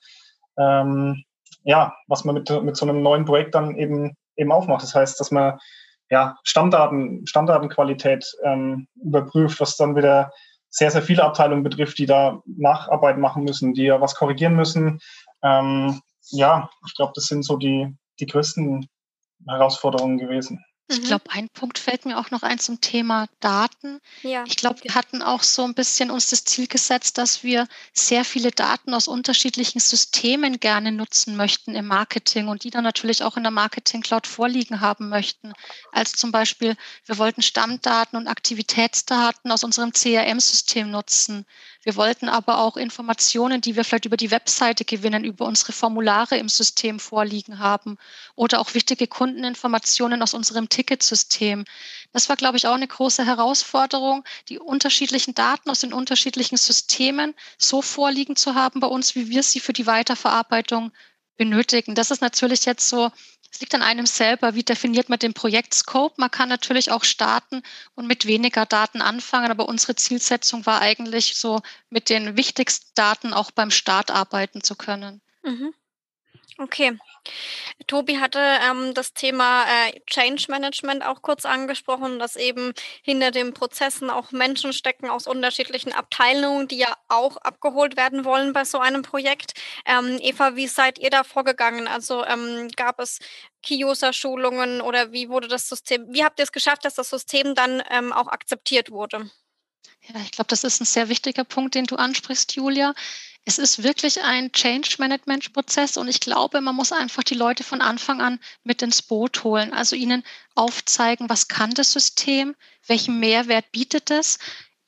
Ähm, 0.58 1.24
ja, 1.64 1.94
was 2.08 2.24
man 2.24 2.34
mit, 2.34 2.50
mit 2.62 2.76
so 2.76 2.86
einem 2.86 3.02
neuen 3.02 3.24
Projekt 3.24 3.54
dann 3.54 3.76
eben, 3.76 4.16
eben 4.36 4.52
aufmacht. 4.52 4.82
Das 4.82 4.94
heißt, 4.94 5.18
dass 5.20 5.30
man 5.30 5.58
ja, 6.10 6.36
Stammdaten, 6.44 7.26
Stammdatenqualität 7.26 8.30
ähm, 8.44 8.86
überprüft, 9.02 9.60
was 9.60 9.76
dann 9.76 9.96
wieder 9.96 10.30
sehr, 10.68 10.90
sehr 10.90 11.02
viele 11.02 11.24
Abteilungen 11.24 11.62
betrifft, 11.62 11.98
die 11.98 12.06
da 12.06 12.42
Nacharbeit 12.44 13.18
machen 13.18 13.44
müssen, 13.44 13.74
die 13.74 13.84
ja 13.84 14.00
was 14.00 14.14
korrigieren 14.14 14.56
müssen. 14.56 15.00
Ähm, 15.42 16.00
ja, 16.30 16.70
ich 16.86 16.94
glaube, 16.96 17.12
das 17.14 17.24
sind 17.24 17.44
so 17.44 17.56
die, 17.56 17.94
die 18.20 18.26
größten 18.26 18.88
Herausforderungen 19.46 20.18
gewesen. 20.18 20.64
Ich 20.88 21.00
mhm. 21.00 21.04
glaube, 21.04 21.24
ein 21.30 21.48
Punkt 21.48 21.78
fällt 21.78 22.04
mir 22.04 22.18
auch 22.18 22.30
noch 22.30 22.42
ein 22.42 22.58
zum 22.58 22.80
Thema 22.80 23.26
Daten. 23.40 24.00
Ja. 24.22 24.44
Ich 24.46 24.56
glaube, 24.56 24.82
wir 24.82 24.94
hatten 24.94 25.22
auch 25.22 25.42
so 25.42 25.64
ein 25.64 25.74
bisschen 25.74 26.10
uns 26.10 26.30
das 26.30 26.44
Ziel 26.44 26.66
gesetzt, 26.66 27.18
dass 27.18 27.42
wir 27.42 27.66
sehr 27.92 28.24
viele 28.24 28.50
Daten 28.50 28.92
aus 28.92 29.08
unterschiedlichen 29.08 29.80
Systemen 29.80 30.60
gerne 30.60 30.92
nutzen 30.92 31.36
möchten 31.36 31.74
im 31.74 31.86
Marketing 31.86 32.48
und 32.48 32.64
die 32.64 32.70
dann 32.70 32.84
natürlich 32.84 33.22
auch 33.22 33.36
in 33.36 33.42
der 33.42 33.52
Marketing 33.52 34.02
Cloud 34.02 34.26
vorliegen 34.26 34.80
haben 34.80 35.08
möchten. 35.08 35.52
Als 35.92 36.12
zum 36.12 36.32
Beispiel, 36.32 36.76
wir 37.06 37.18
wollten 37.18 37.42
Stammdaten 37.42 38.18
und 38.18 38.26
Aktivitätsdaten 38.26 39.50
aus 39.50 39.64
unserem 39.64 39.92
CRM-System 39.92 40.90
nutzen. 40.90 41.46
Wir 41.84 41.96
wollten 41.96 42.28
aber 42.28 42.58
auch 42.58 42.76
Informationen, 42.76 43.60
die 43.60 43.74
wir 43.74 43.84
vielleicht 43.84 44.04
über 44.04 44.16
die 44.16 44.30
Webseite 44.30 44.84
gewinnen, 44.84 45.24
über 45.24 45.46
unsere 45.46 45.72
Formulare 45.72 46.38
im 46.38 46.48
System 46.48 47.00
vorliegen 47.00 47.58
haben 47.58 47.98
oder 48.36 48.60
auch 48.60 48.74
wichtige 48.74 49.08
Kundeninformationen 49.08 50.22
aus 50.22 50.32
unserem 50.32 50.68
Ticketsystem. 50.68 51.64
Das 52.12 52.28
war, 52.28 52.36
glaube 52.36 52.56
ich, 52.56 52.68
auch 52.68 52.74
eine 52.74 52.86
große 52.86 53.26
Herausforderung, 53.26 54.22
die 54.48 54.60
unterschiedlichen 54.60 55.34
Daten 55.34 55.70
aus 55.70 55.80
den 55.80 55.92
unterschiedlichen 55.92 56.56
Systemen 56.56 57.34
so 57.58 57.82
vorliegen 57.82 58.36
zu 58.36 58.54
haben 58.54 58.78
bei 58.78 58.86
uns, 58.86 59.16
wie 59.16 59.28
wir 59.28 59.42
sie 59.42 59.58
für 59.58 59.72
die 59.72 59.86
Weiterverarbeitung 59.86 60.92
benötigen. 61.36 61.96
Das 61.96 62.12
ist 62.12 62.20
natürlich 62.20 62.64
jetzt 62.64 62.88
so 62.88 63.10
es 63.52 63.60
liegt 63.60 63.74
an 63.74 63.82
einem 63.82 64.06
selber, 64.06 64.54
wie 64.54 64.62
definiert 64.62 65.10
man 65.10 65.18
den 65.18 65.34
Projektscope. 65.34 66.14
Man 66.16 66.30
kann 66.30 66.48
natürlich 66.48 66.90
auch 66.90 67.04
starten 67.04 67.62
und 67.94 68.06
mit 68.06 68.26
weniger 68.26 68.64
Daten 68.64 69.02
anfangen, 69.02 69.50
aber 69.50 69.68
unsere 69.68 69.94
Zielsetzung 69.94 70.64
war 70.64 70.80
eigentlich 70.80 71.36
so, 71.36 71.60
mit 71.90 72.08
den 72.08 72.36
wichtigsten 72.38 72.90
Daten 72.94 73.34
auch 73.34 73.50
beim 73.50 73.70
Start 73.70 74.10
arbeiten 74.10 74.62
zu 74.62 74.74
können. 74.74 75.20
Mhm. 75.42 75.74
Okay. 76.58 76.98
Tobi 77.86 78.18
hatte 78.18 78.40
ähm, 78.40 78.94
das 78.94 79.14
Thema 79.14 79.64
äh, 79.64 80.00
Change 80.06 80.46
Management 80.48 81.04
auch 81.04 81.22
kurz 81.22 81.44
angesprochen, 81.44 82.18
dass 82.18 82.36
eben 82.36 82.72
hinter 83.02 83.30
den 83.30 83.54
Prozessen 83.54 84.10
auch 84.10 84.32
Menschen 84.32 84.72
stecken 84.72 85.08
aus 85.08 85.26
unterschiedlichen 85.26 85.92
Abteilungen, 85.92 86.68
die 86.68 86.78
ja 86.78 86.94
auch 87.08 87.36
abgeholt 87.38 87.96
werden 87.96 88.24
wollen 88.24 88.52
bei 88.52 88.64
so 88.64 88.78
einem 88.78 89.02
Projekt. 89.02 89.54
Ähm, 89.86 90.18
Eva, 90.20 90.56
wie 90.56 90.66
seid 90.66 90.98
ihr 90.98 91.10
da 91.10 91.24
vorgegangen? 91.24 91.88
Also 91.88 92.24
ähm, 92.24 92.68
gab 92.76 93.00
es 93.00 93.18
Key-User-Schulungen 93.62 94.80
oder 94.80 95.12
wie 95.12 95.28
wurde 95.28 95.48
das 95.48 95.68
System, 95.68 96.06
wie 96.12 96.24
habt 96.24 96.38
ihr 96.38 96.44
es 96.44 96.52
geschafft, 96.52 96.84
dass 96.84 96.94
das 96.94 97.10
System 97.10 97.54
dann 97.54 97.82
ähm, 97.90 98.12
auch 98.12 98.28
akzeptiert 98.28 98.90
wurde? 98.90 99.30
Ja, 100.08 100.20
ich 100.20 100.32
glaube, 100.32 100.48
das 100.48 100.64
ist 100.64 100.80
ein 100.80 100.84
sehr 100.84 101.08
wichtiger 101.08 101.44
Punkt, 101.44 101.74
den 101.74 101.84
du 101.86 101.96
ansprichst, 101.96 102.56
Julia. 102.56 102.94
Es 103.44 103.58
ist 103.58 103.82
wirklich 103.82 104.22
ein 104.22 104.52
Change-Management-Prozess 104.52 105.96
und 105.96 106.06
ich 106.06 106.20
glaube, 106.20 106.60
man 106.60 106.76
muss 106.76 106.92
einfach 106.92 107.24
die 107.24 107.34
Leute 107.34 107.64
von 107.64 107.80
Anfang 107.80 108.20
an 108.20 108.38
mit 108.62 108.82
ins 108.82 109.02
Boot 109.02 109.42
holen. 109.42 109.72
Also 109.72 109.96
ihnen 109.96 110.22
aufzeigen, 110.54 111.28
was 111.28 111.48
kann 111.48 111.74
das 111.74 111.92
System, 111.92 112.54
welchen 112.86 113.18
Mehrwert 113.18 113.72
bietet 113.72 114.10
es, 114.12 114.38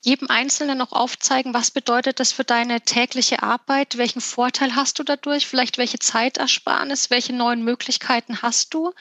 jedem 0.05 0.29
Einzelnen 0.29 0.77
noch 0.77 0.91
aufzeigen, 0.91 1.53
was 1.53 1.71
bedeutet 1.71 2.19
das 2.19 2.31
für 2.31 2.43
deine 2.43 2.79
tägliche 2.81 3.41
Arbeit, 3.41 3.97
welchen 3.97 4.21
Vorteil 4.21 4.75
hast 4.75 4.99
du 4.99 5.03
dadurch, 5.03 5.47
vielleicht 5.47 5.77
welche 5.77 5.99
Zeitersparnis, 5.99 7.09
welche 7.09 7.33
neuen 7.33 7.63
Möglichkeiten 7.63 8.41
hast 8.41 8.73
du. 8.73 8.93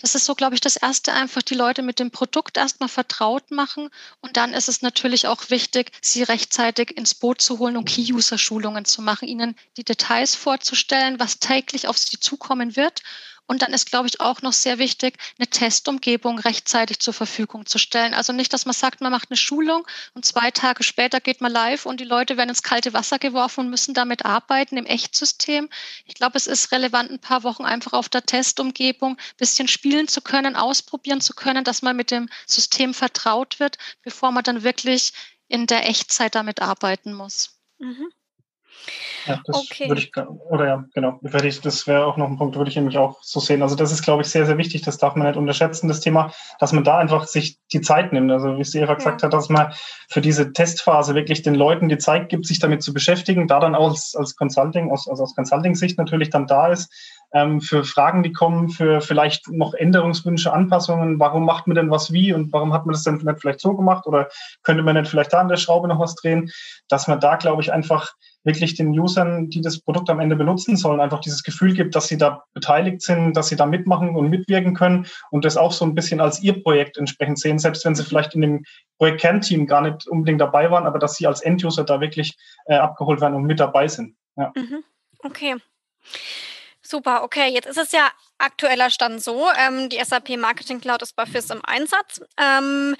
Das 0.00 0.14
ist 0.14 0.24
so, 0.24 0.34
glaube 0.34 0.54
ich, 0.54 0.60
das 0.60 0.76
Erste, 0.76 1.12
einfach 1.12 1.42
die 1.42 1.54
Leute 1.54 1.82
mit 1.82 1.98
dem 1.98 2.10
Produkt 2.10 2.56
erstmal 2.56 2.88
vertraut 2.88 3.50
machen. 3.50 3.90
Und 4.20 4.36
dann 4.36 4.54
ist 4.54 4.68
es 4.68 4.82
natürlich 4.82 5.26
auch 5.26 5.50
wichtig, 5.50 5.92
sie 6.00 6.22
rechtzeitig 6.22 6.96
ins 6.96 7.14
Boot 7.14 7.42
zu 7.42 7.58
holen 7.58 7.76
und 7.76 7.84
Key-User-Schulungen 7.84 8.84
zu 8.84 9.02
machen, 9.02 9.28
ihnen 9.28 9.56
die 9.76 9.84
Details 9.84 10.34
vorzustellen, 10.34 11.20
was 11.20 11.38
täglich 11.38 11.86
auf 11.88 11.98
sie 11.98 12.18
zukommen 12.18 12.76
wird 12.76 13.02
und 13.50 13.62
dann 13.62 13.72
ist, 13.72 13.90
glaube 13.90 14.06
ich, 14.06 14.20
auch 14.20 14.42
noch 14.42 14.52
sehr 14.52 14.78
wichtig, 14.78 15.18
eine 15.36 15.48
Testumgebung 15.48 16.38
rechtzeitig 16.38 17.00
zur 17.00 17.12
Verfügung 17.12 17.66
zu 17.66 17.78
stellen. 17.78 18.14
Also 18.14 18.32
nicht, 18.32 18.52
dass 18.52 18.64
man 18.64 18.74
sagt, 18.74 19.00
man 19.00 19.10
macht 19.10 19.28
eine 19.28 19.36
Schulung 19.36 19.84
und 20.14 20.24
zwei 20.24 20.52
Tage 20.52 20.84
später 20.84 21.20
geht 21.20 21.40
man 21.40 21.50
live 21.50 21.84
und 21.84 21.98
die 21.98 22.04
Leute 22.04 22.36
werden 22.36 22.50
ins 22.50 22.62
kalte 22.62 22.92
Wasser 22.92 23.18
geworfen 23.18 23.62
und 23.62 23.70
müssen 23.70 23.92
damit 23.92 24.24
arbeiten 24.24 24.76
im 24.76 24.86
Echtsystem. 24.86 25.68
Ich 26.04 26.14
glaube, 26.14 26.38
es 26.38 26.46
ist 26.46 26.70
relevant, 26.70 27.10
ein 27.10 27.18
paar 27.18 27.42
Wochen 27.42 27.64
einfach 27.64 27.92
auf 27.92 28.08
der 28.08 28.22
Testumgebung 28.22 29.16
ein 29.18 29.36
bisschen 29.36 29.66
spielen 29.66 30.06
zu 30.06 30.20
können, 30.20 30.54
ausprobieren 30.54 31.20
zu 31.20 31.34
können, 31.34 31.64
dass 31.64 31.82
man 31.82 31.96
mit 31.96 32.12
dem 32.12 32.28
System 32.46 32.94
vertraut 32.94 33.58
wird, 33.58 33.78
bevor 34.02 34.30
man 34.30 34.44
dann 34.44 34.62
wirklich 34.62 35.12
in 35.48 35.66
der 35.66 35.88
Echtzeit 35.88 36.36
damit 36.36 36.62
arbeiten 36.62 37.14
muss. 37.14 37.58
Mhm. 37.78 38.12
Ja, 39.26 39.40
das 39.44 39.56
okay. 39.70 39.88
würde 39.88 40.00
ich, 40.00 40.12
oder 40.48 40.66
ja, 40.66 40.84
genau, 40.94 41.18
das 41.22 41.86
wäre 41.86 42.06
auch 42.06 42.16
noch 42.16 42.28
ein 42.28 42.38
Punkt, 42.38 42.56
würde 42.56 42.70
ich 42.70 42.76
nämlich 42.76 42.96
auch 42.96 43.18
so 43.22 43.38
sehen. 43.38 43.62
Also 43.62 43.74
das 43.76 43.92
ist, 43.92 44.02
glaube 44.02 44.22
ich, 44.22 44.28
sehr, 44.28 44.46
sehr 44.46 44.56
wichtig, 44.56 44.82
das 44.82 44.98
darf 44.98 45.14
man 45.14 45.26
nicht 45.26 45.36
unterschätzen, 45.36 45.88
das 45.88 46.00
Thema, 46.00 46.32
dass 46.58 46.72
man 46.72 46.84
da 46.84 46.98
einfach 46.98 47.26
sich 47.26 47.58
die 47.72 47.82
Zeit 47.82 48.12
nimmt. 48.12 48.30
Also 48.32 48.56
wie 48.56 48.62
es 48.62 48.74
Eva 48.74 48.94
gesagt 48.94 49.20
ja. 49.20 49.26
hat, 49.26 49.34
dass 49.34 49.48
man 49.48 49.72
für 50.08 50.20
diese 50.20 50.52
Testphase 50.52 51.14
wirklich 51.14 51.42
den 51.42 51.54
Leuten 51.54 51.88
die 51.88 51.98
Zeit 51.98 52.28
gibt, 52.28 52.46
sich 52.46 52.60
damit 52.60 52.82
zu 52.82 52.94
beschäftigen, 52.94 53.46
da 53.46 53.60
dann 53.60 53.74
auch 53.74 53.90
als, 53.90 54.14
als 54.16 54.36
Consulting, 54.36 54.90
aus, 54.90 55.06
also 55.08 55.22
aus 55.22 55.34
Consulting-Sicht 55.34 55.98
natürlich 55.98 56.30
dann 56.30 56.46
da 56.46 56.68
ist, 56.68 56.90
ähm, 57.32 57.60
für 57.60 57.84
Fragen, 57.84 58.22
die 58.22 58.32
kommen, 58.32 58.70
für 58.70 59.00
vielleicht 59.00 59.48
noch 59.48 59.74
Änderungswünsche, 59.74 60.52
Anpassungen, 60.52 61.20
warum 61.20 61.44
macht 61.44 61.66
man 61.66 61.76
denn 61.76 61.90
was 61.90 62.12
wie 62.12 62.32
und 62.32 62.52
warum 62.52 62.72
hat 62.72 62.86
man 62.86 62.92
das 62.92 63.04
denn 63.04 63.16
nicht 63.16 63.40
vielleicht 63.40 63.60
so 63.60 63.76
gemacht 63.76 64.06
oder 64.06 64.28
könnte 64.62 64.82
man 64.82 64.96
nicht 64.96 65.08
vielleicht 65.08 65.32
da 65.32 65.40
an 65.40 65.48
der 65.48 65.56
Schraube 65.56 65.88
noch 65.88 66.00
was 66.00 66.14
drehen, 66.16 66.50
dass 66.88 67.06
man 67.06 67.20
da, 67.20 67.36
glaube 67.36 67.62
ich, 67.62 67.72
einfach 67.72 68.12
wirklich 68.44 68.74
den 68.74 68.98
Usern, 68.98 69.50
die 69.50 69.60
das 69.60 69.80
Produkt 69.80 70.08
am 70.10 70.20
Ende 70.20 70.36
benutzen 70.36 70.76
sollen, 70.76 71.00
einfach 71.00 71.20
dieses 71.20 71.42
Gefühl 71.42 71.74
gibt, 71.74 71.94
dass 71.94 72.08
sie 72.08 72.16
da 72.16 72.44
beteiligt 72.54 73.02
sind, 73.02 73.34
dass 73.34 73.48
sie 73.48 73.56
da 73.56 73.66
mitmachen 73.66 74.16
und 74.16 74.30
mitwirken 74.30 74.74
können 74.74 75.06
und 75.30 75.44
das 75.44 75.56
auch 75.56 75.72
so 75.72 75.84
ein 75.84 75.94
bisschen 75.94 76.20
als 76.20 76.42
ihr 76.42 76.62
Projekt 76.62 76.96
entsprechend 76.96 77.38
sehen, 77.38 77.58
selbst 77.58 77.84
wenn 77.84 77.94
sie 77.94 78.04
vielleicht 78.04 78.34
in 78.34 78.40
dem 78.40 78.64
Projekt-Kernteam 78.98 79.66
gar 79.66 79.82
nicht 79.82 80.06
unbedingt 80.08 80.40
dabei 80.40 80.70
waren, 80.70 80.86
aber 80.86 80.98
dass 80.98 81.16
sie 81.16 81.26
als 81.26 81.40
Enduser 81.40 81.84
da 81.84 82.00
wirklich 82.00 82.36
äh, 82.66 82.76
abgeholt 82.76 83.20
werden 83.20 83.34
und 83.34 83.44
mit 83.44 83.60
dabei 83.60 83.88
sind. 83.88 84.16
Ja. 84.36 84.52
Mhm. 84.56 84.84
Okay. 85.22 85.56
Super, 86.82 87.22
okay. 87.22 87.48
Jetzt 87.52 87.66
ist 87.66 87.78
es 87.78 87.92
ja 87.92 88.10
aktueller 88.38 88.90
Stand 88.90 89.22
so, 89.22 89.46
ähm, 89.56 89.88
die 89.90 90.02
SAP 90.02 90.30
Marketing 90.38 90.80
Cloud 90.80 91.02
ist 91.02 91.14
bei 91.14 91.26
FIS 91.26 91.50
im 91.50 91.60
Einsatz. 91.64 92.20
Ähm, 92.36 92.96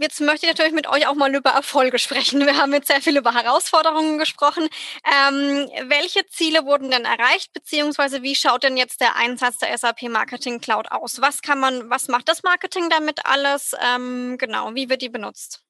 jetzt 0.00 0.20
möchte 0.20 0.46
ich 0.46 0.52
natürlich 0.52 0.72
mit 0.72 0.88
euch 0.88 1.06
auch 1.06 1.14
mal 1.14 1.34
über 1.34 1.50
Erfolge 1.50 1.98
sprechen. 1.98 2.40
Wir 2.46 2.56
haben 2.56 2.72
jetzt 2.72 2.88
sehr 2.88 3.00
viel 3.00 3.16
über 3.16 3.34
Herausforderungen 3.34 4.18
gesprochen. 4.18 4.68
Ähm, 5.04 5.70
welche 5.88 6.26
Ziele 6.26 6.64
wurden 6.64 6.90
denn 6.90 7.04
erreicht, 7.04 7.52
beziehungsweise 7.52 8.22
wie 8.22 8.34
schaut 8.34 8.62
denn 8.62 8.76
jetzt 8.76 9.00
der 9.00 9.16
Einsatz 9.16 9.58
der 9.58 9.76
SAP 9.76 10.02
Marketing 10.04 10.60
Cloud 10.60 10.90
aus? 10.90 11.20
Was 11.20 11.42
kann 11.42 11.58
man, 11.58 11.90
was 11.90 12.08
macht 12.08 12.28
das 12.28 12.42
Marketing 12.42 12.90
damit 12.90 13.26
alles? 13.26 13.74
Ähm, 13.80 14.36
genau, 14.38 14.74
wie 14.74 14.88
wird 14.88 15.02
die 15.02 15.08
benutzt? 15.08 15.63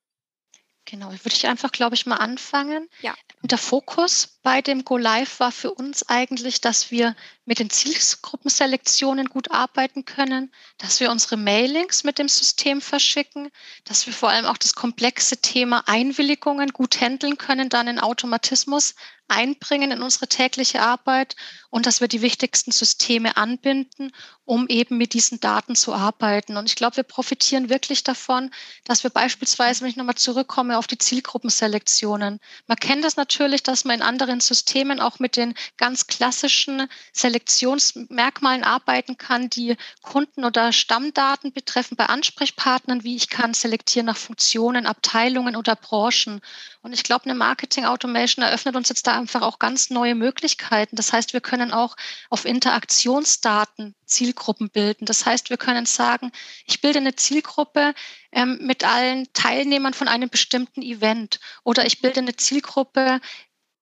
Genau, 0.86 1.10
würde 1.10 1.34
ich 1.34 1.46
einfach, 1.46 1.72
glaube 1.72 1.94
ich, 1.94 2.04
mal 2.04 2.16
anfangen. 2.16 2.88
Ja. 3.00 3.14
Der 3.42 3.58
Fokus 3.58 4.38
bei 4.42 4.60
dem 4.60 4.84
Go 4.84 4.98
Live 4.98 5.40
war 5.40 5.50
für 5.50 5.72
uns 5.72 6.08
eigentlich, 6.08 6.60
dass 6.60 6.90
wir 6.90 7.16
mit 7.46 7.58
den 7.58 7.70
Zielgruppenselektionen 7.70 9.28
gut 9.28 9.50
arbeiten 9.50 10.04
können, 10.04 10.52
dass 10.78 11.00
wir 11.00 11.10
unsere 11.10 11.36
Mailings 11.36 12.04
mit 12.04 12.18
dem 12.18 12.28
System 12.28 12.80
verschicken, 12.80 13.50
dass 13.84 14.06
wir 14.06 14.12
vor 14.12 14.30
allem 14.30 14.44
auch 14.46 14.58
das 14.58 14.74
komplexe 14.74 15.38
Thema 15.38 15.84
Einwilligungen 15.86 16.70
gut 16.70 17.00
handeln 17.00 17.38
können, 17.38 17.68
dann 17.70 17.88
in 17.88 17.98
Automatismus 17.98 18.94
einbringen 19.28 19.90
in 19.90 20.02
unsere 20.02 20.28
tägliche 20.28 20.82
Arbeit 20.82 21.36
und 21.70 21.86
dass 21.86 22.00
wir 22.00 22.08
die 22.08 22.22
wichtigsten 22.22 22.70
Systeme 22.70 23.36
anbinden, 23.36 24.12
um 24.44 24.68
eben 24.68 24.98
mit 24.98 25.14
diesen 25.14 25.40
Daten 25.40 25.74
zu 25.74 25.92
arbeiten. 25.94 26.56
Und 26.56 26.66
ich 26.66 26.76
glaube, 26.76 26.98
wir 26.98 27.04
profitieren 27.04 27.68
wirklich 27.68 28.04
davon, 28.04 28.50
dass 28.84 29.02
wir 29.02 29.10
beispielsweise, 29.10 29.80
wenn 29.80 29.88
ich 29.88 29.96
nochmal 29.96 30.14
zurückkomme 30.14 30.78
auf 30.78 30.86
die 30.86 30.98
Zielgruppenselektionen, 30.98 32.38
man 32.66 32.76
kennt 32.76 33.04
das 33.04 33.16
natürlich, 33.16 33.62
dass 33.62 33.84
man 33.84 33.96
in 33.96 34.02
anderen 34.02 34.40
Systemen 34.40 35.00
auch 35.00 35.18
mit 35.18 35.36
den 35.36 35.54
ganz 35.76 36.06
klassischen 36.06 36.88
Selektionsmerkmalen 37.12 38.62
arbeiten 38.62 39.16
kann, 39.16 39.50
die 39.50 39.76
Kunden- 40.02 40.44
oder 40.44 40.72
Stammdaten 40.72 41.52
betreffen 41.52 41.96
bei 41.96 42.06
Ansprechpartnern, 42.06 43.04
wie 43.04 43.16
ich 43.16 43.30
kann 43.30 43.54
selektieren 43.54 44.06
nach 44.06 44.16
Funktionen, 44.16 44.86
Abteilungen 44.86 45.56
oder 45.56 45.76
Branchen. 45.76 46.40
Und 46.84 46.92
ich 46.92 47.02
glaube, 47.02 47.24
eine 47.24 47.34
Marketing 47.34 47.86
Automation 47.86 48.44
eröffnet 48.44 48.76
uns 48.76 48.90
jetzt 48.90 49.06
da 49.06 49.18
einfach 49.18 49.40
auch 49.40 49.58
ganz 49.58 49.88
neue 49.88 50.14
Möglichkeiten. 50.14 50.96
Das 50.96 51.14
heißt, 51.14 51.32
wir 51.32 51.40
können 51.40 51.72
auch 51.72 51.96
auf 52.28 52.44
Interaktionsdaten 52.44 53.94
Zielgruppen 54.04 54.68
bilden. 54.68 55.06
Das 55.06 55.24
heißt, 55.24 55.48
wir 55.48 55.56
können 55.56 55.86
sagen, 55.86 56.30
ich 56.66 56.82
bilde 56.82 56.98
eine 56.98 57.16
Zielgruppe 57.16 57.94
ähm, 58.32 58.58
mit 58.60 58.84
allen 58.84 59.32
Teilnehmern 59.32 59.94
von 59.94 60.08
einem 60.08 60.28
bestimmten 60.28 60.82
Event 60.82 61.40
oder 61.62 61.86
ich 61.86 62.02
bilde 62.02 62.20
eine 62.20 62.36
Zielgruppe 62.36 63.22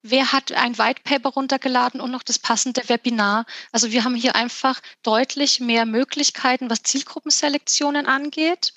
wer 0.03 0.33
hat 0.33 0.53
ein 0.53 0.79
White 0.79 1.03
Paper 1.03 1.31
runtergeladen 1.31 2.01
und 2.01 2.11
noch 2.11 2.23
das 2.23 2.39
passende 2.39 2.89
Webinar. 2.89 3.47
Also 3.71 3.91
wir 3.91 4.05
haben 4.05 4.17
hier 4.17 4.35
einfach 4.37 4.81
deutlich 5.03 5.61
mehr 5.61 5.87
Möglichkeiten, 5.87 6.71
was 6.71 6.83
Zielgruppenselektionen 6.83 8.07
angeht. 8.07 8.75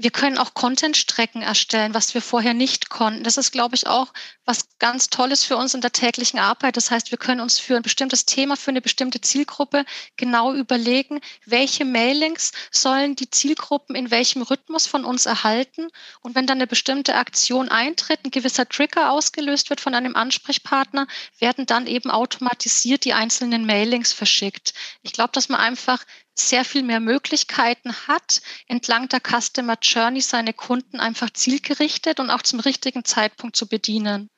Wir 0.00 0.12
können 0.12 0.38
auch 0.38 0.54
Content-Strecken 0.54 1.42
erstellen, 1.42 1.92
was 1.92 2.14
wir 2.14 2.22
vorher 2.22 2.54
nicht 2.54 2.88
konnten. 2.88 3.24
Das 3.24 3.36
ist, 3.36 3.50
glaube 3.50 3.74
ich, 3.74 3.88
auch 3.88 4.12
was 4.44 4.68
ganz 4.78 5.10
Tolles 5.10 5.42
für 5.42 5.56
uns 5.56 5.74
in 5.74 5.80
der 5.80 5.90
täglichen 5.90 6.38
Arbeit. 6.38 6.76
Das 6.76 6.92
heißt, 6.92 7.10
wir 7.10 7.18
können 7.18 7.40
uns 7.40 7.58
für 7.58 7.74
ein 7.74 7.82
bestimmtes 7.82 8.24
Thema, 8.24 8.56
für 8.56 8.70
eine 8.70 8.80
bestimmte 8.80 9.20
Zielgruppe 9.20 9.84
genau 10.16 10.54
überlegen, 10.54 11.20
welche 11.46 11.84
Mailings 11.84 12.52
sollen 12.70 13.16
die 13.16 13.28
Zielgruppen 13.28 13.96
in 13.96 14.12
welchem 14.12 14.42
Rhythmus 14.42 14.86
von 14.86 15.04
uns 15.04 15.26
erhalten. 15.26 15.88
Und 16.20 16.36
wenn 16.36 16.46
dann 16.46 16.58
eine 16.58 16.68
bestimmte 16.68 17.16
Aktion 17.16 17.68
eintritt, 17.68 18.20
ein 18.24 18.30
gewisser 18.30 18.68
Trigger 18.68 19.10
ausgelöst 19.10 19.68
wird 19.68 19.80
von 19.80 19.96
einem 19.96 20.14
Ansprechpartner, 20.14 21.08
werden 21.40 21.66
dann 21.66 21.88
eben 21.88 22.12
automatisiert 22.12 23.04
die 23.04 23.14
einzelnen 23.14 23.66
Mailings 23.66 24.12
verschickt. 24.12 24.74
Ich 25.02 25.12
glaube, 25.12 25.32
dass 25.32 25.48
man 25.48 25.58
einfach 25.58 26.04
sehr 26.40 26.64
viel 26.64 26.82
mehr 26.82 27.00
Möglichkeiten 27.00 27.92
hat, 28.06 28.40
entlang 28.66 29.08
der 29.08 29.20
Customer 29.20 29.76
Journey 29.80 30.20
seine 30.20 30.52
Kunden 30.52 31.00
einfach 31.00 31.30
zielgerichtet 31.30 32.20
und 32.20 32.30
auch 32.30 32.42
zum 32.42 32.60
richtigen 32.60 33.04
Zeitpunkt 33.04 33.56
zu 33.56 33.68
bedienen. 33.68 34.30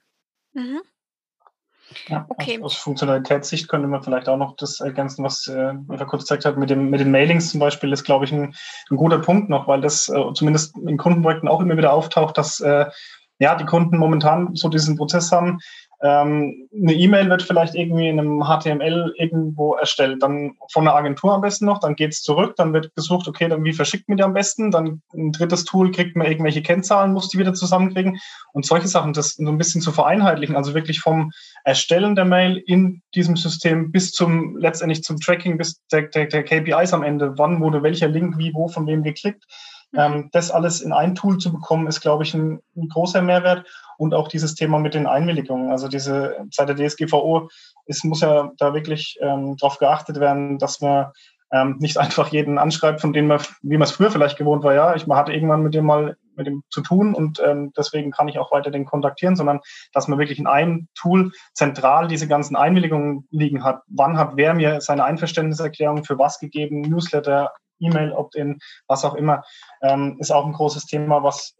Mhm. 0.52 0.80
Ja, 2.06 2.24
okay. 2.28 2.60
Aus 2.62 2.74
Funktionalitätssicht 2.74 3.68
könnte 3.68 3.88
man 3.88 4.02
vielleicht 4.02 4.28
auch 4.28 4.36
noch 4.36 4.56
das 4.56 4.80
ergänzen, 4.80 5.24
was 5.24 5.46
äh, 5.48 5.72
Eva 5.92 6.04
kurz 6.04 6.22
gezeigt 6.22 6.44
hat, 6.44 6.56
mit, 6.56 6.70
dem, 6.70 6.88
mit 6.90 7.00
den 7.00 7.10
Mailings 7.10 7.50
zum 7.50 7.58
Beispiel, 7.58 7.92
ist, 7.92 8.04
glaube 8.04 8.24
ich, 8.24 8.32
ein, 8.32 8.54
ein 8.90 8.96
guter 8.96 9.18
Punkt 9.18 9.48
noch, 9.48 9.66
weil 9.66 9.80
das 9.80 10.08
äh, 10.08 10.32
zumindest 10.34 10.76
in 10.76 10.96
Kundenprojekten 10.96 11.48
auch 11.48 11.60
immer 11.60 11.76
wieder 11.76 11.92
auftaucht, 11.92 12.38
dass 12.38 12.60
äh, 12.60 12.86
ja, 13.40 13.54
die 13.56 13.64
Kunden 13.64 13.98
momentan 13.98 14.54
so 14.54 14.68
diesen 14.68 14.96
Prozess 14.96 15.32
haben, 15.32 15.58
ähm, 16.02 16.68
eine 16.72 16.94
E-Mail 16.94 17.28
wird 17.28 17.42
vielleicht 17.42 17.74
irgendwie 17.74 18.08
in 18.08 18.18
einem 18.18 18.42
HTML 18.42 19.12
irgendwo 19.18 19.74
erstellt, 19.74 20.22
dann 20.22 20.56
von 20.72 20.84
der 20.84 20.94
Agentur 20.94 21.34
am 21.34 21.42
besten 21.42 21.66
noch, 21.66 21.78
dann 21.78 21.94
geht's 21.94 22.22
zurück, 22.22 22.54
dann 22.56 22.72
wird 22.72 22.94
gesucht, 22.94 23.28
okay, 23.28 23.48
dann 23.48 23.64
wie 23.64 23.74
verschickt 23.74 24.08
man 24.08 24.16
die 24.16 24.22
am 24.22 24.32
besten, 24.32 24.70
dann 24.70 25.02
ein 25.12 25.32
drittes 25.32 25.64
Tool 25.64 25.90
kriegt 25.90 26.16
man 26.16 26.26
irgendwelche 26.26 26.62
Kennzahlen, 26.62 27.12
muss 27.12 27.28
die 27.28 27.38
wieder 27.38 27.52
zusammenkriegen 27.52 28.18
und 28.54 28.64
solche 28.64 28.88
Sachen, 28.88 29.12
das 29.12 29.34
so 29.34 29.46
ein 29.46 29.58
bisschen 29.58 29.82
zu 29.82 29.92
vereinheitlichen, 29.92 30.56
also 30.56 30.74
wirklich 30.74 31.00
vom 31.00 31.32
Erstellen 31.64 32.14
der 32.14 32.24
Mail 32.24 32.56
in 32.66 33.02
diesem 33.14 33.36
System 33.36 33.92
bis 33.92 34.12
zum 34.12 34.56
letztendlich 34.56 35.02
zum 35.02 35.20
Tracking, 35.20 35.58
bis 35.58 35.82
der, 35.92 36.02
der, 36.02 36.26
der 36.26 36.44
KPIs 36.44 36.94
am 36.94 37.02
Ende, 37.02 37.36
wann 37.36 37.60
wurde 37.60 37.82
welcher 37.82 38.08
Link 38.08 38.38
wie 38.38 38.54
wo 38.54 38.68
von 38.68 38.86
wem 38.86 39.02
geklickt. 39.02 39.44
Ähm, 39.96 40.30
das 40.32 40.50
alles 40.50 40.80
in 40.80 40.92
ein 40.92 41.14
Tool 41.14 41.38
zu 41.38 41.52
bekommen, 41.52 41.86
ist, 41.86 42.00
glaube 42.00 42.24
ich, 42.24 42.34
ein, 42.34 42.60
ein 42.76 42.88
großer 42.88 43.22
Mehrwert 43.22 43.66
und 43.98 44.14
auch 44.14 44.28
dieses 44.28 44.54
Thema 44.54 44.78
mit 44.78 44.94
den 44.94 45.06
Einwilligungen. 45.06 45.70
Also 45.70 45.88
diese 45.88 46.36
seit 46.50 46.68
der 46.68 46.76
DSGVO, 46.76 47.48
es 47.86 48.04
muss 48.04 48.20
ja 48.20 48.52
da 48.58 48.74
wirklich 48.74 49.18
ähm, 49.20 49.56
darauf 49.56 49.78
geachtet 49.78 50.20
werden, 50.20 50.58
dass 50.58 50.80
man 50.80 51.06
ähm, 51.52 51.76
nicht 51.80 51.98
einfach 51.98 52.28
jeden 52.28 52.58
anschreibt, 52.58 53.00
von 53.00 53.12
dem 53.12 53.26
man, 53.26 53.40
wie 53.62 53.76
man 53.76 53.86
es 53.86 53.92
früher 53.92 54.10
vielleicht 54.10 54.38
gewohnt 54.38 54.62
war, 54.62 54.74
ja, 54.74 54.94
ich 54.94 55.06
man 55.06 55.18
hatte 55.18 55.32
irgendwann 55.32 55.62
mit 55.62 55.74
dem 55.74 55.84
mal 55.84 56.16
mit 56.36 56.46
dem 56.46 56.62
zu 56.70 56.80
tun 56.80 57.14
und 57.14 57.42
ähm, 57.44 57.72
deswegen 57.76 58.12
kann 58.12 58.28
ich 58.28 58.38
auch 58.38 58.50
weiter 58.52 58.70
den 58.70 58.86
kontaktieren, 58.86 59.36
sondern 59.36 59.60
dass 59.92 60.08
man 60.08 60.18
wirklich 60.18 60.38
in 60.38 60.46
einem 60.46 60.88
Tool 60.94 61.32
zentral 61.52 62.08
diese 62.08 62.28
ganzen 62.28 62.56
Einwilligungen 62.56 63.26
liegen 63.30 63.62
hat. 63.64 63.82
Wann 63.88 64.16
hat 64.16 64.32
wer 64.36 64.54
mir 64.54 64.80
seine 64.80 65.04
Einverständniserklärung 65.04 66.04
für 66.04 66.18
was 66.18 66.38
gegeben, 66.38 66.80
Newsletter, 66.80 67.52
E-Mail, 67.80 68.12
Opt-in, 68.12 68.58
was 68.86 69.04
auch 69.04 69.14
immer, 69.14 69.42
ähm, 69.82 70.16
ist 70.20 70.30
auch 70.30 70.46
ein 70.46 70.52
großes 70.52 70.86
Thema, 70.86 71.22
was 71.22 71.56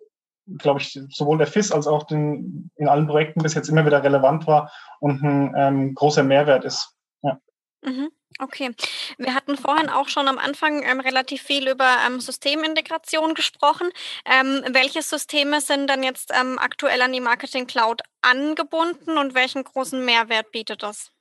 glaube 0.59 0.80
ich, 0.80 0.98
sowohl 1.11 1.38
der 1.38 1.46
FIS 1.46 1.72
als 1.72 1.87
auch 1.87 2.04
den, 2.04 2.70
in 2.76 2.88
allen 2.88 3.06
Projekten 3.06 3.42
bis 3.42 3.54
jetzt 3.54 3.68
immer 3.68 3.87
wieder 3.87 4.02
relevant 4.02 4.46
war 4.46 4.72
und 4.98 5.22
ein 5.22 5.54
ähm, 5.56 5.94
großer 5.94 6.22
Mehrwert 6.22 6.64
ist. 6.64 6.96
Ja. 7.22 7.38
Mhm. 7.83 8.11
Okay, 8.38 8.70
wir 9.18 9.35
hatten 9.35 9.56
vorhin 9.56 9.90
auch 9.90 10.09
schon 10.09 10.28
am 10.28 10.38
Anfang 10.38 10.83
ähm, 10.83 11.00
relativ 11.00 11.42
viel 11.42 11.68
über 11.68 11.96
ähm, 12.06 12.20
Systemintegration 12.20 13.35
gesprochen. 13.35 13.90
Ähm, 14.24 14.62
welche 14.70 15.02
Systeme 15.02 15.61
sind 15.61 15.88
dann 15.88 16.02
jetzt 16.02 16.33
ähm, 16.33 16.59
aktuell 16.59 17.02
an 17.02 17.12
die 17.12 17.20
Marketing 17.20 17.66
Cloud 17.66 18.02
angebunden 18.22 19.18
und 19.18 19.35
welchen 19.35 19.64
großen 19.64 20.02
Mehrwert 20.04 20.52
bietet 20.52 20.83
das? 20.83 21.12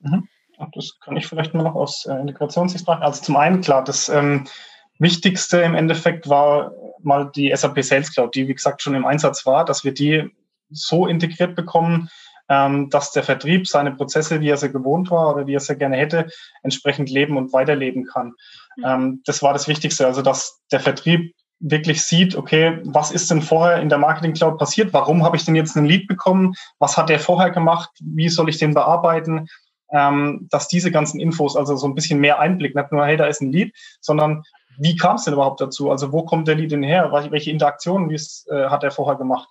Mhm. 0.00 0.28
Das 0.72 0.98
kann 1.00 1.16
ich 1.16 1.26
vielleicht 1.26 1.54
mal 1.54 1.62
noch 1.62 1.74
aus 1.74 2.06
äh, 2.06 2.14
Integrationssicht 2.14 2.86
machen. 2.86 3.02
Also 3.02 3.22
zum 3.22 3.36
einen, 3.36 3.60
klar, 3.60 3.84
das 3.84 4.08
ähm, 4.08 4.46
Wichtigste 4.98 5.60
im 5.60 5.74
Endeffekt 5.74 6.28
war 6.28 6.72
mal 7.02 7.30
die 7.34 7.52
SAP 7.54 7.82
Sales 7.82 8.12
Cloud, 8.12 8.34
die 8.34 8.48
wie 8.48 8.54
gesagt 8.54 8.82
schon 8.82 8.94
im 8.94 9.04
Einsatz 9.04 9.44
war, 9.46 9.64
dass 9.64 9.84
wir 9.84 9.92
die 9.92 10.30
so 10.70 11.06
integriert 11.06 11.54
bekommen, 11.54 12.08
ähm, 12.48 12.90
dass 12.90 13.12
der 13.12 13.22
Vertrieb 13.22 13.66
seine 13.66 13.92
Prozesse, 13.92 14.40
wie 14.40 14.50
er 14.50 14.56
sie 14.56 14.70
gewohnt 14.70 15.10
war 15.10 15.34
oder 15.34 15.46
wie 15.46 15.54
er 15.54 15.60
sie 15.60 15.76
gerne 15.76 15.96
hätte, 15.96 16.28
entsprechend 16.62 17.10
leben 17.10 17.36
und 17.36 17.52
weiterleben 17.52 18.04
kann. 18.06 18.34
Mhm. 18.76 18.84
Ähm, 18.84 19.22
das 19.24 19.42
war 19.42 19.52
das 19.52 19.68
Wichtigste, 19.68 20.06
also 20.06 20.22
dass 20.22 20.60
der 20.70 20.80
Vertrieb 20.80 21.34
wirklich 21.60 22.02
sieht, 22.02 22.36
okay, 22.36 22.80
was 22.84 23.10
ist 23.10 23.30
denn 23.30 23.40
vorher 23.40 23.80
in 23.80 23.88
der 23.88 23.98
Marketing 23.98 24.34
Cloud 24.34 24.58
passiert? 24.58 24.92
Warum 24.92 25.24
habe 25.24 25.36
ich 25.36 25.44
denn 25.44 25.54
jetzt 25.54 25.76
einen 25.76 25.86
Lead 25.86 26.06
bekommen? 26.06 26.54
Was 26.78 26.96
hat 26.96 27.08
der 27.08 27.20
vorher 27.20 27.50
gemacht? 27.50 27.90
Wie 28.00 28.28
soll 28.28 28.48
ich 28.48 28.58
den 28.58 28.74
bearbeiten? 28.74 29.48
Ähm, 29.92 30.48
dass 30.50 30.68
diese 30.68 30.90
ganzen 30.90 31.20
Infos, 31.20 31.56
also 31.56 31.76
so 31.76 31.86
ein 31.86 31.94
bisschen 31.94 32.20
mehr 32.20 32.40
Einblick, 32.40 32.74
nicht 32.74 32.92
nur, 32.92 33.04
hey, 33.06 33.16
da 33.16 33.26
ist 33.26 33.42
ein 33.42 33.52
Lead, 33.52 33.74
sondern 34.00 34.42
wie 34.78 34.96
kam 34.96 35.16
es 35.16 35.24
denn 35.24 35.34
überhaupt 35.34 35.60
dazu? 35.60 35.90
Also 35.90 36.12
wo 36.12 36.24
kommt 36.24 36.48
der 36.48 36.56
Lead 36.56 36.72
denn 36.72 36.82
her? 36.82 37.10
Welche 37.30 37.50
Interaktionen 37.50 38.10
äh, 38.10 38.66
hat 38.66 38.82
er 38.82 38.90
vorher 38.90 39.16
gemacht? 39.16 39.48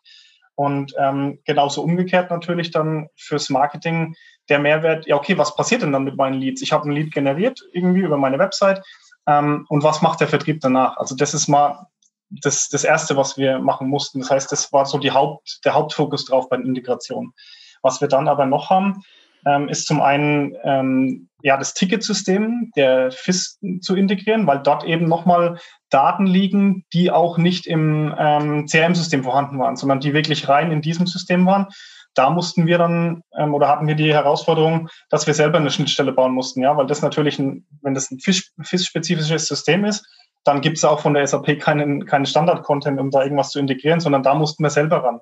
Und 0.55 0.93
ähm, 0.99 1.39
genauso 1.45 1.81
umgekehrt 1.81 2.29
natürlich 2.29 2.71
dann 2.71 3.07
fürs 3.15 3.49
Marketing 3.49 4.15
der 4.49 4.59
Mehrwert, 4.59 5.07
ja 5.07 5.15
okay, 5.15 5.37
was 5.37 5.55
passiert 5.55 5.81
denn 5.81 5.91
dann 5.91 6.03
mit 6.03 6.17
meinen 6.17 6.39
Leads? 6.39 6.61
Ich 6.61 6.71
habe 6.71 6.87
ein 6.87 6.91
Lead 6.91 7.13
generiert 7.13 7.61
irgendwie 7.71 8.01
über 8.01 8.17
meine 8.17 8.37
Website 8.37 8.83
ähm, 9.27 9.65
und 9.69 9.83
was 9.83 10.01
macht 10.01 10.19
der 10.19 10.27
Vertrieb 10.27 10.61
danach? 10.61 10.97
Also 10.97 11.15
das 11.15 11.33
ist 11.33 11.47
mal 11.47 11.87
das, 12.29 12.69
das 12.69 12.83
Erste, 12.83 13.15
was 13.15 13.37
wir 13.37 13.59
machen 13.59 13.87
mussten. 13.87 14.19
Das 14.19 14.29
heißt, 14.29 14.51
das 14.51 14.71
war 14.73 14.85
so 14.85 14.97
die 14.97 15.11
Haupt, 15.11 15.59
der 15.65 15.73
Hauptfokus 15.73 16.25
drauf 16.25 16.49
bei 16.49 16.57
der 16.57 16.65
Integration. 16.65 17.33
Was 17.81 18.01
wir 18.01 18.07
dann 18.07 18.27
aber 18.27 18.45
noch 18.45 18.69
haben, 18.69 19.03
ähm, 19.45 19.69
ist 19.69 19.87
zum 19.87 20.01
einen 20.01 20.55
ähm, 20.63 21.29
ja 21.41 21.57
das 21.57 21.73
Ticketsystem 21.73 22.71
der 22.75 23.11
FIS 23.11 23.59
zu 23.81 23.95
integrieren, 23.95 24.47
weil 24.47 24.59
dort 24.59 24.83
eben 24.85 25.07
nochmal 25.07 25.59
Daten 25.89 26.25
liegen, 26.25 26.85
die 26.93 27.11
auch 27.11 27.37
nicht 27.37 27.67
im 27.67 28.13
ähm, 28.17 28.65
CRM-System 28.65 29.23
vorhanden 29.23 29.59
waren, 29.59 29.75
sondern 29.75 29.99
die 29.99 30.13
wirklich 30.13 30.47
rein 30.47 30.71
in 30.71 30.81
diesem 30.81 31.05
System 31.05 31.45
waren. 31.45 31.67
Da 32.15 32.29
mussten 32.29 32.67
wir 32.67 32.77
dann 32.77 33.23
ähm, 33.37 33.53
oder 33.53 33.67
hatten 33.67 33.87
wir 33.87 33.95
die 33.95 34.13
Herausforderung, 34.13 34.89
dass 35.09 35.27
wir 35.27 35.33
selber 35.33 35.57
eine 35.57 35.71
Schnittstelle 35.71 36.13
bauen 36.13 36.33
mussten, 36.33 36.61
ja, 36.61 36.77
weil 36.77 36.87
das 36.87 37.01
natürlich, 37.01 37.39
ein, 37.39 37.65
wenn 37.81 37.93
das 37.93 38.11
ein 38.11 38.19
FIS-spezifisches 38.19 39.47
System 39.47 39.83
ist, 39.85 40.05
dann 40.43 40.61
gibt 40.61 40.77
es 40.77 40.85
auch 40.85 40.99
von 40.99 41.13
der 41.13 41.25
SAP 41.25 41.59
keinen, 41.59 42.05
keinen 42.05 42.25
Standard-Content, 42.25 42.99
um 42.99 43.09
da 43.11 43.23
irgendwas 43.23 43.49
zu 43.49 43.59
integrieren, 43.59 43.99
sondern 43.99 44.23
da 44.23 44.35
mussten 44.35 44.63
wir 44.63 44.69
selber 44.69 45.03
ran. 45.03 45.19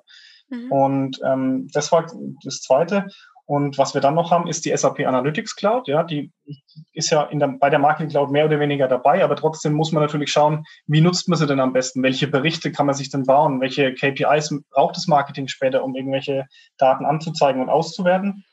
Mhm. 0.48 0.72
Und 0.72 1.20
ähm, 1.24 1.68
das 1.72 1.92
war 1.92 2.06
das 2.44 2.60
Zweite. 2.60 3.06
Und 3.44 3.76
was 3.76 3.92
wir 3.92 4.00
dann 4.00 4.14
noch 4.14 4.30
haben, 4.30 4.46
ist 4.46 4.64
die 4.64 4.76
SAP 4.76 5.00
Analytics 5.00 5.56
Cloud. 5.56 5.88
Ja, 5.88 6.04
die 6.04 6.32
ist 6.92 7.10
ja 7.10 7.28
der, 7.32 7.48
bei 7.48 7.70
der 7.70 7.80
Marketing 7.80 8.10
Cloud 8.10 8.30
mehr 8.30 8.46
oder 8.46 8.60
weniger 8.60 8.86
dabei, 8.88 9.22
aber 9.24 9.36
trotzdem 9.36 9.72
muss 9.72 9.92
man 9.92 10.02
natürlich 10.02 10.30
schauen, 10.30 10.64
wie 10.86 11.00
nutzt 11.00 11.28
man 11.28 11.38
sie 11.38 11.46
denn 11.46 11.60
am 11.60 11.72
besten? 11.72 12.02
Welche 12.02 12.28
Berichte 12.28 12.70
kann 12.70 12.86
man 12.86 12.94
sich 12.94 13.10
denn 13.10 13.24
bauen? 13.24 13.60
Welche 13.60 13.94
KPIs 13.94 14.54
braucht 14.70 14.96
das 14.96 15.08
Marketing 15.08 15.48
später, 15.48 15.82
um 15.82 15.96
irgendwelche 15.96 16.46
Daten 16.78 17.04
anzuzeigen 17.04 17.60
und 17.60 17.68
auszuwerten? 17.68 18.44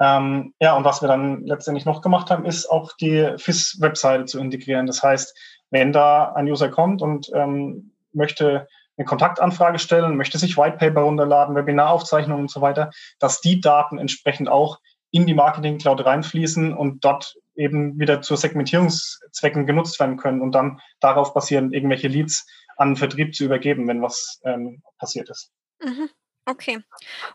Ähm, 0.00 0.54
ja, 0.60 0.76
und 0.76 0.84
was 0.84 1.02
wir 1.02 1.08
dann 1.08 1.44
letztendlich 1.44 1.84
noch 1.84 2.00
gemacht 2.00 2.30
haben, 2.30 2.46
ist 2.46 2.66
auch 2.66 2.92
die 3.00 3.34
FIS-Webseite 3.36 4.24
zu 4.24 4.40
integrieren. 4.40 4.86
Das 4.86 5.02
heißt, 5.02 5.36
wenn 5.70 5.92
da 5.92 6.32
ein 6.32 6.48
User 6.48 6.70
kommt 6.70 7.02
und 7.02 7.30
ähm, 7.34 7.92
möchte 8.12 8.66
eine 9.02 9.08
Kontaktanfrage 9.08 9.78
stellen, 9.78 10.16
möchte 10.16 10.38
sich 10.38 10.56
Whitepaper 10.56 11.00
runterladen, 11.02 11.56
Webinaraufzeichnungen 11.56 12.44
und 12.44 12.50
so 12.50 12.60
weiter, 12.60 12.90
dass 13.18 13.40
die 13.40 13.60
Daten 13.60 13.98
entsprechend 13.98 14.48
auch 14.48 14.78
in 15.10 15.26
die 15.26 15.34
Marketing 15.34 15.78
Cloud 15.78 16.04
reinfließen 16.04 16.72
und 16.72 17.04
dort 17.04 17.34
eben 17.54 17.98
wieder 17.98 18.22
zu 18.22 18.36
Segmentierungszwecken 18.36 19.66
genutzt 19.66 19.98
werden 20.00 20.16
können 20.16 20.40
und 20.40 20.52
dann 20.52 20.80
darauf 21.00 21.34
basierend 21.34 21.74
irgendwelche 21.74 22.08
Leads 22.08 22.46
an 22.76 22.90
den 22.90 22.96
Vertrieb 22.96 23.34
zu 23.34 23.44
übergeben, 23.44 23.88
wenn 23.88 24.00
was 24.00 24.40
ähm, 24.44 24.82
passiert 24.98 25.28
ist. 25.28 25.50
Mhm. 25.82 26.08
Okay. 26.44 26.82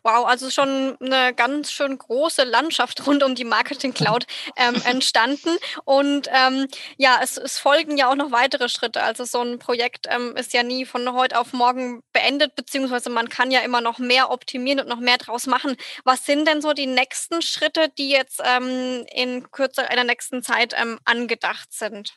Wow, 0.04 0.26
also 0.26 0.50
schon 0.50 0.98
eine 1.00 1.34
ganz 1.34 1.72
schön 1.72 1.98
große 1.98 2.44
Landschaft 2.44 3.08
rund 3.08 3.24
um 3.24 3.36
die 3.36 3.46
Marketing 3.46 3.94
Cloud 3.94 4.26
ähm, 4.58 4.76
entstanden. 4.86 5.58
Und 5.86 6.28
ähm, 6.34 6.68
ja, 6.98 7.20
es, 7.24 7.38
es, 7.38 7.58
folgen 7.58 7.96
ja 7.98 8.10
auch 8.10 8.16
noch 8.16 8.32
weitere 8.32 8.68
Schritte. 8.68 9.02
Also 9.02 9.24
so 9.24 9.42
ein 9.42 9.60
Projekt 9.60 10.08
ähm, 10.10 10.36
ist 10.36 10.52
ja 10.52 10.62
nie 10.62 10.86
von 10.86 11.14
heute 11.14 11.40
auf 11.40 11.54
morgen 11.54 12.02
beendet, 12.12 12.56
beziehungsweise 12.56 13.10
man 13.10 13.30
kann 13.30 13.50
ja 13.50 13.62
immer 13.62 13.80
noch 13.80 13.98
mehr 13.98 14.30
optimieren 14.30 14.82
und 14.82 14.90
noch 14.90 15.00
mehr 15.00 15.18
draus 15.18 15.48
machen. 15.48 15.78
Was 16.04 16.26
sind 16.26 16.46
denn 16.46 16.62
so 16.62 16.74
die 16.74 16.88
nächsten 16.88 17.42
Schritte, 17.42 17.90
die 17.98 18.10
jetzt 18.10 18.42
ähm, 18.44 19.06
in 19.14 19.50
kürzer 19.52 19.90
einer 19.90 20.04
nächsten 20.04 20.44
Zeit 20.44 20.74
ähm, 20.76 21.00
angedacht 21.06 21.72
sind? 21.72 22.14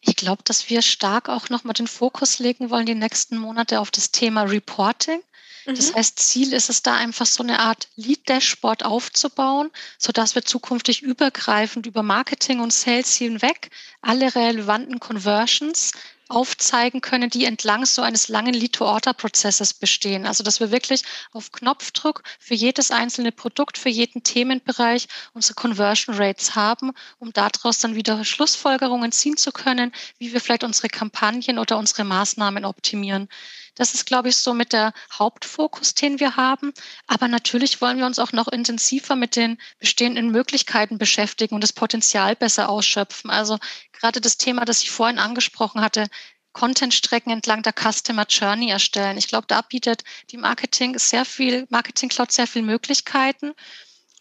Ich 0.00 0.14
glaube, 0.14 0.42
dass 0.44 0.68
wir 0.70 0.82
stark 0.82 1.28
auch 1.28 1.48
nochmal 1.48 1.72
den 1.72 1.86
Fokus 1.86 2.38
legen 2.38 2.70
wollen, 2.70 2.86
die 2.86 2.94
nächsten 2.94 3.36
Monate 3.36 3.80
auf 3.80 3.90
das 3.90 4.12
Thema 4.12 4.42
Reporting. 4.42 5.22
Das 5.66 5.92
mhm. 5.92 5.96
heißt, 5.96 6.18
Ziel 6.18 6.52
ist 6.52 6.68
es 6.68 6.82
da 6.82 6.96
einfach 6.96 7.26
so 7.26 7.42
eine 7.42 7.58
Art 7.60 7.88
Lead-Dashboard 7.96 8.84
aufzubauen, 8.84 9.70
sodass 9.98 10.34
wir 10.34 10.44
zukünftig 10.44 11.02
übergreifend 11.02 11.86
über 11.86 12.02
Marketing 12.02 12.60
und 12.60 12.72
Sales 12.72 13.14
hinweg 13.14 13.70
alle 14.02 14.34
relevanten 14.34 15.00
Conversions 15.00 15.92
aufzeigen 16.34 17.00
können, 17.00 17.30
die 17.30 17.44
entlang 17.44 17.86
so 17.86 18.02
eines 18.02 18.28
langen 18.28 18.54
Lead-to-Order-Prozesses 18.54 19.74
bestehen. 19.74 20.26
Also 20.26 20.42
dass 20.42 20.60
wir 20.60 20.70
wirklich 20.70 21.02
auf 21.32 21.52
Knopfdruck 21.52 22.22
für 22.38 22.54
jedes 22.54 22.90
einzelne 22.90 23.32
Produkt, 23.32 23.78
für 23.78 23.88
jeden 23.88 24.22
Themenbereich 24.22 25.06
unsere 25.32 25.54
Conversion 25.54 26.16
Rates 26.16 26.54
haben, 26.54 26.92
um 27.18 27.32
daraus 27.32 27.78
dann 27.78 27.94
wieder 27.94 28.24
Schlussfolgerungen 28.24 29.12
ziehen 29.12 29.36
zu 29.36 29.52
können, 29.52 29.92
wie 30.18 30.32
wir 30.32 30.40
vielleicht 30.40 30.64
unsere 30.64 30.88
Kampagnen 30.88 31.58
oder 31.58 31.78
unsere 31.78 32.04
Maßnahmen 32.04 32.64
optimieren. 32.64 33.28
Das 33.76 33.92
ist, 33.94 34.06
glaube 34.06 34.28
ich, 34.28 34.36
so 34.36 34.54
mit 34.54 34.72
der 34.72 34.92
Hauptfokus, 35.12 35.94
den 35.94 36.20
wir 36.20 36.36
haben. 36.36 36.72
Aber 37.08 37.26
natürlich 37.26 37.80
wollen 37.80 37.98
wir 37.98 38.06
uns 38.06 38.20
auch 38.20 38.32
noch 38.32 38.46
intensiver 38.48 39.16
mit 39.16 39.34
den 39.34 39.58
bestehenden 39.80 40.30
Möglichkeiten 40.30 40.96
beschäftigen 40.96 41.56
und 41.56 41.60
das 41.60 41.72
Potenzial 41.72 42.36
besser 42.36 42.68
ausschöpfen. 42.68 43.30
Also 43.30 43.58
gerade 44.00 44.20
das 44.20 44.36
Thema, 44.36 44.64
das 44.64 44.82
ich 44.82 44.90
vorhin 44.90 45.18
angesprochen 45.18 45.80
hatte, 45.80 46.08
Content-Strecken 46.52 47.32
entlang 47.32 47.62
der 47.62 47.74
Customer 47.74 48.26
Journey 48.28 48.70
erstellen. 48.70 49.18
Ich 49.18 49.28
glaube, 49.28 49.46
da 49.48 49.60
bietet 49.60 50.04
die 50.30 50.36
Marketing 50.36 50.98
sehr 50.98 51.24
viel, 51.24 51.66
Marketing 51.68 52.08
Cloud 52.08 52.32
sehr 52.32 52.46
viele 52.46 52.64
Möglichkeiten. 52.64 53.52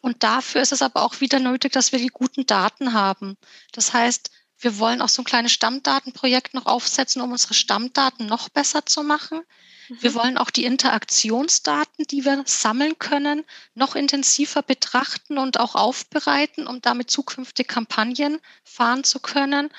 Und 0.01 0.23
dafür 0.23 0.61
ist 0.61 0.73
es 0.73 0.81
aber 0.81 1.03
auch 1.03 1.21
wieder 1.21 1.39
nötig, 1.39 1.71
dass 1.71 1.91
wir 1.91 1.99
die 1.99 2.07
guten 2.07 2.45
Daten 2.45 2.93
haben. 2.93 3.37
Das 3.71 3.93
heißt, 3.93 4.31
wir 4.57 4.79
wollen 4.79 5.01
auch 5.01 5.09
so 5.09 5.21
ein 5.21 5.25
kleines 5.25 5.53
Stammdatenprojekt 5.53 6.53
noch 6.53 6.65
aufsetzen, 6.65 7.21
um 7.21 7.31
unsere 7.31 7.53
Stammdaten 7.53 8.25
noch 8.25 8.49
besser 8.49 8.85
zu 8.85 9.03
machen. 9.03 9.41
Mhm. 9.89 9.97
Wir 10.01 10.13
wollen 10.15 10.37
auch 10.37 10.49
die 10.49 10.65
Interaktionsdaten, 10.65 12.05
die 12.09 12.25
wir 12.25 12.43
sammeln 12.45 12.97
können, 12.99 13.43
noch 13.73 13.95
intensiver 13.95 14.61
betrachten 14.61 15.37
und 15.37 15.59
auch 15.59 15.75
aufbereiten, 15.75 16.67
um 16.67 16.81
damit 16.81 17.09
zukünftig 17.11 17.67
Kampagnen 17.67 18.39
fahren 18.63 19.03
zu 19.03 19.19
können. 19.19 19.69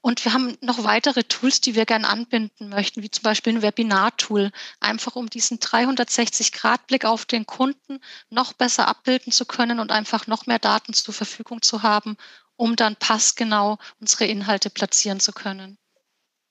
Und 0.00 0.24
wir 0.24 0.32
haben 0.32 0.56
noch 0.60 0.84
weitere 0.84 1.24
Tools, 1.24 1.60
die 1.60 1.74
wir 1.74 1.84
gerne 1.84 2.08
anbinden 2.08 2.68
möchten, 2.68 3.02
wie 3.02 3.10
zum 3.10 3.24
Beispiel 3.24 3.54
ein 3.54 3.62
Webinar-Tool, 3.62 4.52
einfach 4.78 5.16
um 5.16 5.28
diesen 5.28 5.58
360-Grad-Blick 5.58 7.04
auf 7.04 7.26
den 7.26 7.46
Kunden 7.46 8.00
noch 8.30 8.52
besser 8.52 8.86
abbilden 8.86 9.32
zu 9.32 9.44
können 9.44 9.80
und 9.80 9.90
einfach 9.90 10.28
noch 10.28 10.46
mehr 10.46 10.60
Daten 10.60 10.94
zur 10.94 11.14
Verfügung 11.14 11.62
zu 11.62 11.82
haben, 11.82 12.16
um 12.56 12.76
dann 12.76 12.94
passgenau 12.94 13.78
unsere 14.00 14.26
Inhalte 14.26 14.70
platzieren 14.70 15.18
zu 15.18 15.32
können. 15.32 15.78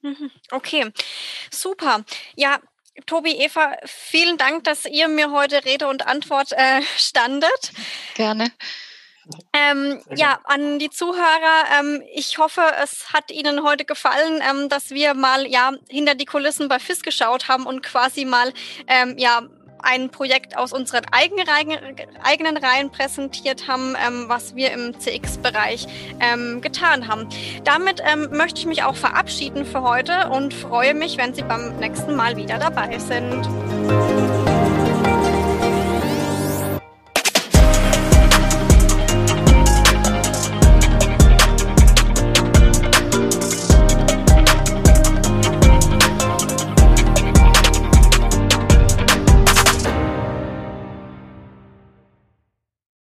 Mhm. 0.02 0.30
Okay, 0.52 0.91
super. 1.50 2.04
Ja, 2.36 2.60
Tobi, 3.05 3.31
Eva, 3.31 3.77
vielen 3.86 4.38
Dank, 4.38 4.63
dass 4.63 4.86
ihr 4.86 5.07
mir 5.07 5.31
heute 5.31 5.63
Rede 5.65 5.88
und 5.88 6.07
Antwort 6.07 6.51
äh, 6.51 6.81
standet. 6.97 7.71
Gerne. 8.15 8.51
Ähm, 9.53 10.01
ja, 10.15 10.39
an 10.45 10.79
die 10.79 10.89
Zuhörer, 10.89 11.65
ähm, 11.79 12.01
ich 12.13 12.38
hoffe, 12.38 12.62
es 12.81 13.12
hat 13.12 13.29
Ihnen 13.29 13.63
heute 13.63 13.83
gefallen, 13.83 14.41
ähm, 14.41 14.69
dass 14.69 14.91
wir 14.91 15.13
mal 15.13 15.45
ja 15.45 15.73
hinter 15.89 16.15
die 16.15 16.25
Kulissen 16.25 16.69
bei 16.69 16.79
FIS 16.79 17.01
geschaut 17.01 17.49
haben 17.49 17.65
und 17.65 17.83
quasi 17.83 18.23
mal 18.23 18.53
ähm, 18.88 19.15
ja 19.17 19.41
ein 19.81 20.09
Projekt 20.09 20.57
aus 20.57 20.73
unseren 20.73 21.03
eigenen 21.11 21.47
Reihen, 21.47 21.77
eigenen 22.23 22.57
Reihen 22.57 22.89
präsentiert 22.89 23.67
haben, 23.67 23.95
ähm, 24.05 24.25
was 24.27 24.55
wir 24.55 24.71
im 24.71 24.99
CX-Bereich 24.99 25.87
ähm, 26.19 26.61
getan 26.61 27.07
haben. 27.07 27.27
Damit 27.63 28.01
ähm, 28.05 28.29
möchte 28.31 28.59
ich 28.59 28.65
mich 28.65 28.83
auch 28.83 28.95
verabschieden 28.95 29.65
für 29.65 29.81
heute 29.81 30.29
und 30.29 30.53
freue 30.53 30.93
mich, 30.93 31.17
wenn 31.17 31.33
Sie 31.33 31.43
beim 31.43 31.77
nächsten 31.77 32.15
Mal 32.15 32.37
wieder 32.37 32.57
dabei 32.57 32.97
sind. 32.97 33.47